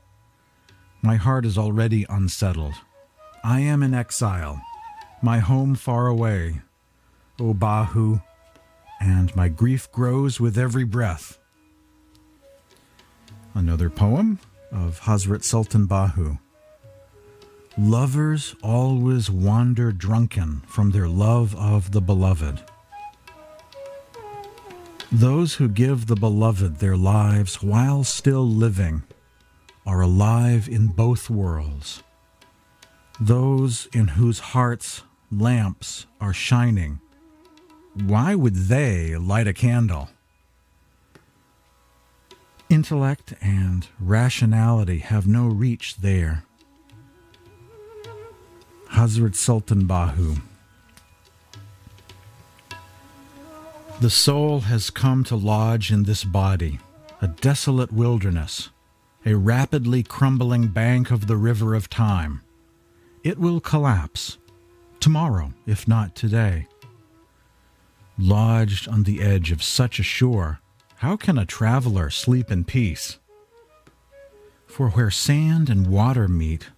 My 1.03 1.17
heart 1.17 1.45
is 1.45 1.59
already 1.59 2.07
unsettled. 2.09 2.75
I 3.45 3.59
am 3.59 3.83
in 3.83 3.93
exile, 3.93 4.63
my 5.21 5.41
home 5.41 5.75
far 5.75 6.07
away, 6.07 6.61
O 7.41 7.53
Bahu, 7.53 8.23
and 9.01 9.35
my 9.35 9.49
grief 9.49 9.91
grows 9.91 10.39
with 10.39 10.57
every 10.57 10.85
breath. 10.85 11.41
Another 13.53 13.91
poem 13.91 14.39
of 14.71 15.01
Hazrat 15.01 15.43
Sultan 15.43 15.89
Bahu. 15.89 16.39
Lovers 17.77 18.55
always 18.63 19.29
wander 19.29 19.91
drunken 19.91 20.63
from 20.69 20.93
their 20.93 21.09
love 21.09 21.57
of 21.57 21.91
the 21.91 22.01
beloved. 22.01 22.63
Those 25.11 25.55
who 25.55 25.69
give 25.69 26.07
the 26.07 26.15
beloved 26.15 26.77
their 26.77 26.97
lives 26.97 27.61
while 27.61 28.05
still 28.05 28.47
living 28.49 29.03
are 29.85 30.01
alive 30.01 30.69
in 30.69 30.87
both 30.87 31.29
worlds 31.29 32.05
those 33.27 33.87
in 33.93 34.09
whose 34.09 34.41
hearts 34.41 35.03
lamps 35.31 36.07
are 36.21 36.33
shining, 36.33 37.01
why 37.95 38.35
would 38.35 38.55
they 38.55 39.17
light 39.17 39.47
a 39.47 39.53
candle? 39.53 40.11
Intellect 42.69 43.35
and 43.41 43.87
rationality 44.01 44.99
have 44.99 45.27
no 45.27 45.47
reach 45.47 45.99
there. 45.99 46.45
Hazrat 48.91 49.37
Sultan 49.37 49.87
Bahu. 49.87 50.41
The 54.01 54.11
soul 54.11 54.61
has 54.61 54.91
come 54.91 55.23
to 55.25 55.37
lodge 55.37 55.93
in 55.93 56.03
this 56.05 56.25
body, 56.25 56.81
a 57.21 57.29
desolate 57.29 57.93
wilderness, 57.93 58.71
a 59.25 59.37
rapidly 59.37 60.03
crumbling 60.03 60.69
bank 60.69 61.13
of 61.13 61.29
the 61.29 61.37
river 61.37 61.77
of 61.77 61.89
time 61.89 62.43
it 63.25 63.39
will 63.39 63.61
collapse 63.61 64.39
tomorrow, 65.01 65.53
if 65.67 65.87
not 65.87 66.15
today. 66.15 66.67
Lodged 68.19 68.89
on 68.89 69.05
the 69.05 69.23
edge 69.23 69.53
of 69.53 69.63
such 69.63 69.99
a 69.99 70.05
shore, 70.05 70.61
how 70.97 71.17
can 71.17 71.39
a 71.39 71.47
traveler 71.47 72.11
sleep 72.11 72.51
in 72.51 72.65
peace? 72.65 73.19
For 74.67 74.91
where 74.91 75.11
sand 75.11 75.69
and 75.69 75.87
water 75.87 76.29
meet, 76.29 76.71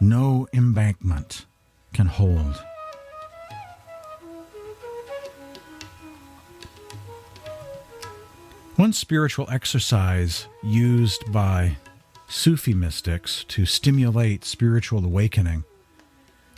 no 0.00 0.46
embankment 0.52 1.46
can 1.92 2.06
hold. 2.06 2.62
One 8.76 8.92
spiritual 8.92 9.46
exercise 9.50 10.46
used 10.62 11.30
by 11.30 11.76
Sufi 12.28 12.72
mystics 12.72 13.44
to 13.48 13.66
stimulate 13.66 14.44
spiritual 14.44 15.04
awakening 15.04 15.64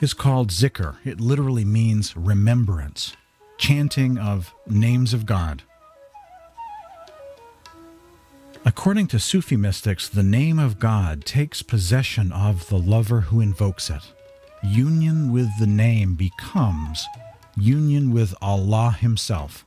is 0.03 0.13
called 0.13 0.51
zikr. 0.51 0.97
It 1.05 1.21
literally 1.21 1.65
means 1.65 2.17
remembrance, 2.17 3.17
chanting 3.57 4.19
of 4.19 4.53
names 4.67 5.15
of 5.15 5.25
God. 5.25 5.63
According 8.65 9.07
to 9.09 9.19
Sufi 9.19 9.57
mystics, 9.57 10.09
the 10.09 10.25
name 10.25 10.59
of 10.59 10.81
God 10.81 11.25
takes 11.25 11.63
possession 11.63 12.33
of 12.33 12.69
the 12.69 12.79
lover 12.79 13.23
who 13.23 13.41
invokes 13.41 13.91
it. 13.91 14.03
Union 14.63 15.33
with 15.33 15.49
the 15.59 15.67
name 15.67 16.15
becomes 16.15 17.07
union 17.57 18.13
with 18.13 18.35
Allah 18.43 18.97
Himself. 18.99 19.65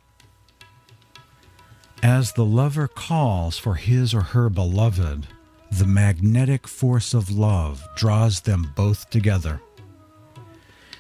As 2.04 2.34
the 2.34 2.46
lover 2.46 2.88
calls 2.88 3.58
for 3.58 3.76
his 3.76 4.14
or 4.14 4.22
her 4.22 4.50
beloved, 4.50 5.28
the 5.72 5.88
magnetic 5.88 6.68
force 6.68 7.14
of 7.14 7.32
love 7.32 7.84
draws 7.96 8.42
them 8.42 8.74
both 8.76 9.10
together. 9.10 9.62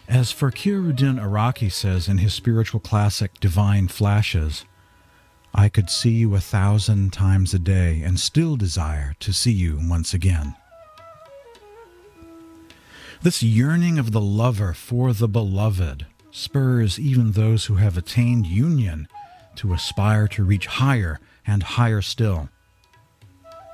As 0.08 0.32
Fakhruddin 0.32 1.20
Iraqi 1.20 1.70
says 1.70 2.08
in 2.08 2.20
his 2.20 2.34
spiritual 2.34 2.80
classic 2.80 3.39
Divine 3.39 3.88
Flashes, 3.88 4.65
I 5.54 5.68
could 5.68 5.89
see 5.89 6.12
you 6.12 6.36
a 6.36 6.39
thousand 6.39 7.12
times 7.12 7.54
a 7.54 7.60
day 7.60 8.02
and 8.04 8.20
still 8.20 8.56
desire 8.56 9.15
to 9.20 9.34
see 9.34 9.52
you 9.52 9.80
once 9.82 10.13
again. 10.13 10.56
This 13.24 13.41
yearning 13.41 13.98
of 13.98 14.12
the 14.12 14.22
lover 14.22 14.74
for 14.74 15.12
the 15.12 15.28
beloved 15.28 16.06
spurs 16.30 17.00
even 17.00 17.32
those 17.32 17.65
who 17.65 17.76
have 17.76 17.98
attained 17.98 18.46
union 18.46 19.08
to 19.56 19.74
aspire 19.74 20.28
to 20.28 20.44
reach 20.44 20.68
higher 20.68 21.20
and 21.48 21.63
higher 21.63 22.02
still. 22.02 22.50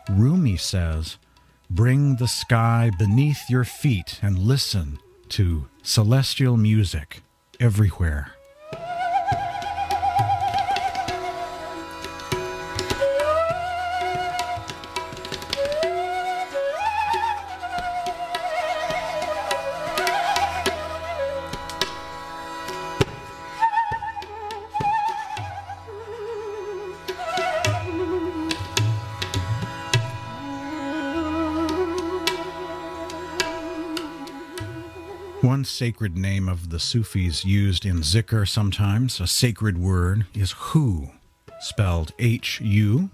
Rumi 0.10 0.56
says, 0.56 1.18
Bring 1.70 2.18
the 2.18 2.28
sky 2.28 2.92
beneath 2.98 3.50
your 3.50 3.64
feet 3.64 4.20
and 4.22 4.38
listen 4.38 5.00
to 5.30 5.68
celestial 5.84 6.58
music 6.58 7.22
everywhere. 7.60 8.32
Sacred 35.72 36.18
name 36.18 36.50
of 36.50 36.70
the 36.70 36.80
Sufis 36.80 37.46
used 37.46 37.86
in 37.86 38.02
zikr 38.02 38.48
sometimes, 38.48 39.20
a 39.20 39.26
sacred 39.26 39.78
word, 39.78 40.26
is 40.34 40.52
Hu, 40.52 41.10
spelled 41.62 42.12
H 42.20 42.60
U, 42.62 43.10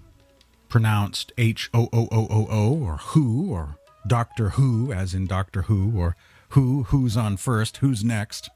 pronounced 0.68 1.32
H 1.38 1.70
O 1.72 1.88
O 1.92 2.08
O 2.10 2.26
O 2.28 2.46
O, 2.50 2.78
or 2.78 2.96
Who, 2.96 3.52
or 3.52 3.76
Doctor 4.06 4.50
Who, 4.50 4.92
as 4.92 5.14
in 5.14 5.26
Doctor 5.26 5.62
Who, 5.62 5.98
or 5.98 6.16
Who, 6.50 6.82
who's 6.84 7.16
on 7.16 7.36
first, 7.36 7.78
who's 7.78 8.02
next. 8.02 8.50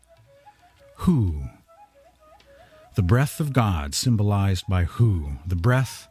Hu. 0.96 1.44
The 2.96 3.02
breath 3.02 3.38
of 3.38 3.52
God, 3.52 3.94
symbolized 3.94 4.64
by 4.68 4.84
Hu, 4.84 5.38
the 5.46 5.56
breath 5.56 6.08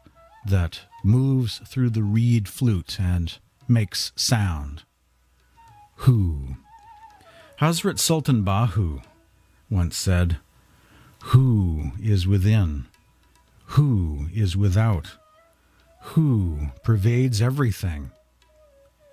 that 0.48 0.82
moves 1.04 1.60
through 1.68 1.90
the 1.90 2.04
reed 2.04 2.48
flute 2.48 2.98
and 3.00 3.38
makes 3.68 4.14
sound. 4.16 4.84
Hu. 5.98 6.56
Hazrat 7.62 8.00
Sultan 8.00 8.44
Bahu 8.44 9.04
once 9.70 9.96
said, 9.96 10.38
Who 11.26 11.92
is 12.02 12.26
within? 12.26 12.88
Who 13.78 14.30
is 14.34 14.58
without? 14.58 15.12
Who 16.16 16.70
pervades 16.84 17.40
everything? 17.40 18.10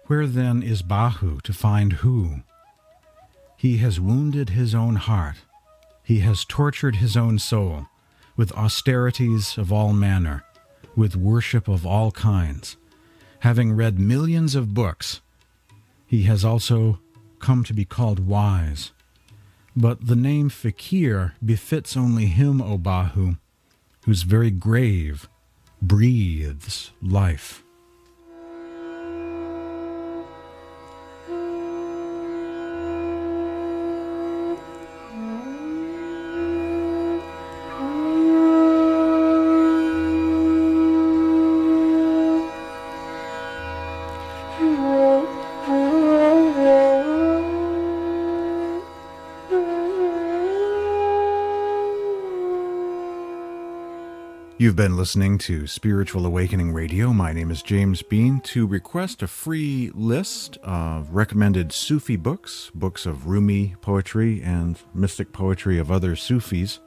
Where 0.07 0.27
then 0.27 0.63
is 0.63 0.83
Bahu 0.83 1.43
to 1.43 1.53
find 1.53 1.93
who? 2.01 2.37
He 3.59 3.77
has 3.79 4.01
wounded 4.01 4.49
his 4.49 4.75
own 4.75 4.97
heart. 4.97 5.37
He 6.03 6.21
has 6.21 6.47
tortured 6.47 6.97
his 6.97 7.19
own 7.19 7.39
soul 7.39 7.89
with 8.35 8.51
austerities 8.53 9.59
of 9.59 9.71
all 9.71 9.93
manner, 9.93 10.43
with 10.97 11.15
worship 11.15 11.69
of 11.69 11.85
all 11.85 12.13
kinds. 12.13 12.79
Having 13.41 13.73
read 13.73 13.99
millions 13.99 14.55
of 14.55 14.73
books, 14.73 15.21
he 16.07 16.23
has 16.23 16.47
also 16.47 16.99
come 17.39 17.65
to 17.65 17.75
be 17.75 17.85
called 17.85 18.27
wise. 18.27 18.93
But 19.77 20.07
the 20.07 20.17
name 20.17 20.49
Fakir 20.49 21.35
befits 21.45 21.97
only 21.97 22.27
him, 22.27 22.61
O 22.61 22.79
Bahu, 22.79 23.39
whose 24.05 24.23
very 24.23 24.51
grave 24.51 25.29
breathes 25.81 26.91
life. 27.01 27.63
You've 54.61 54.75
been 54.75 54.97
listening 54.97 55.39
to 55.39 55.69
Spiritual 55.69 56.27
Awakening 56.27 56.73
Radio. 56.73 57.13
My 57.13 57.33
name 57.33 57.53
is 57.53 57.63
James 57.63 58.03
Bean. 58.03 58.41
To 58.41 58.67
request 58.67 59.23
a 59.23 59.29
free 59.29 59.93
list 59.95 60.59
of 60.65 61.15
recommended 61.15 61.71
Sufi 61.71 62.17
books, 62.17 62.73
books 62.75 63.07
of 63.07 63.29
Rumi 63.29 63.77
poetry 63.81 64.43
and 64.43 64.77
mystic 64.93 65.33
poetry 65.33 65.79
of 65.79 65.93
other 65.93 66.17
Sufis, 66.17 66.81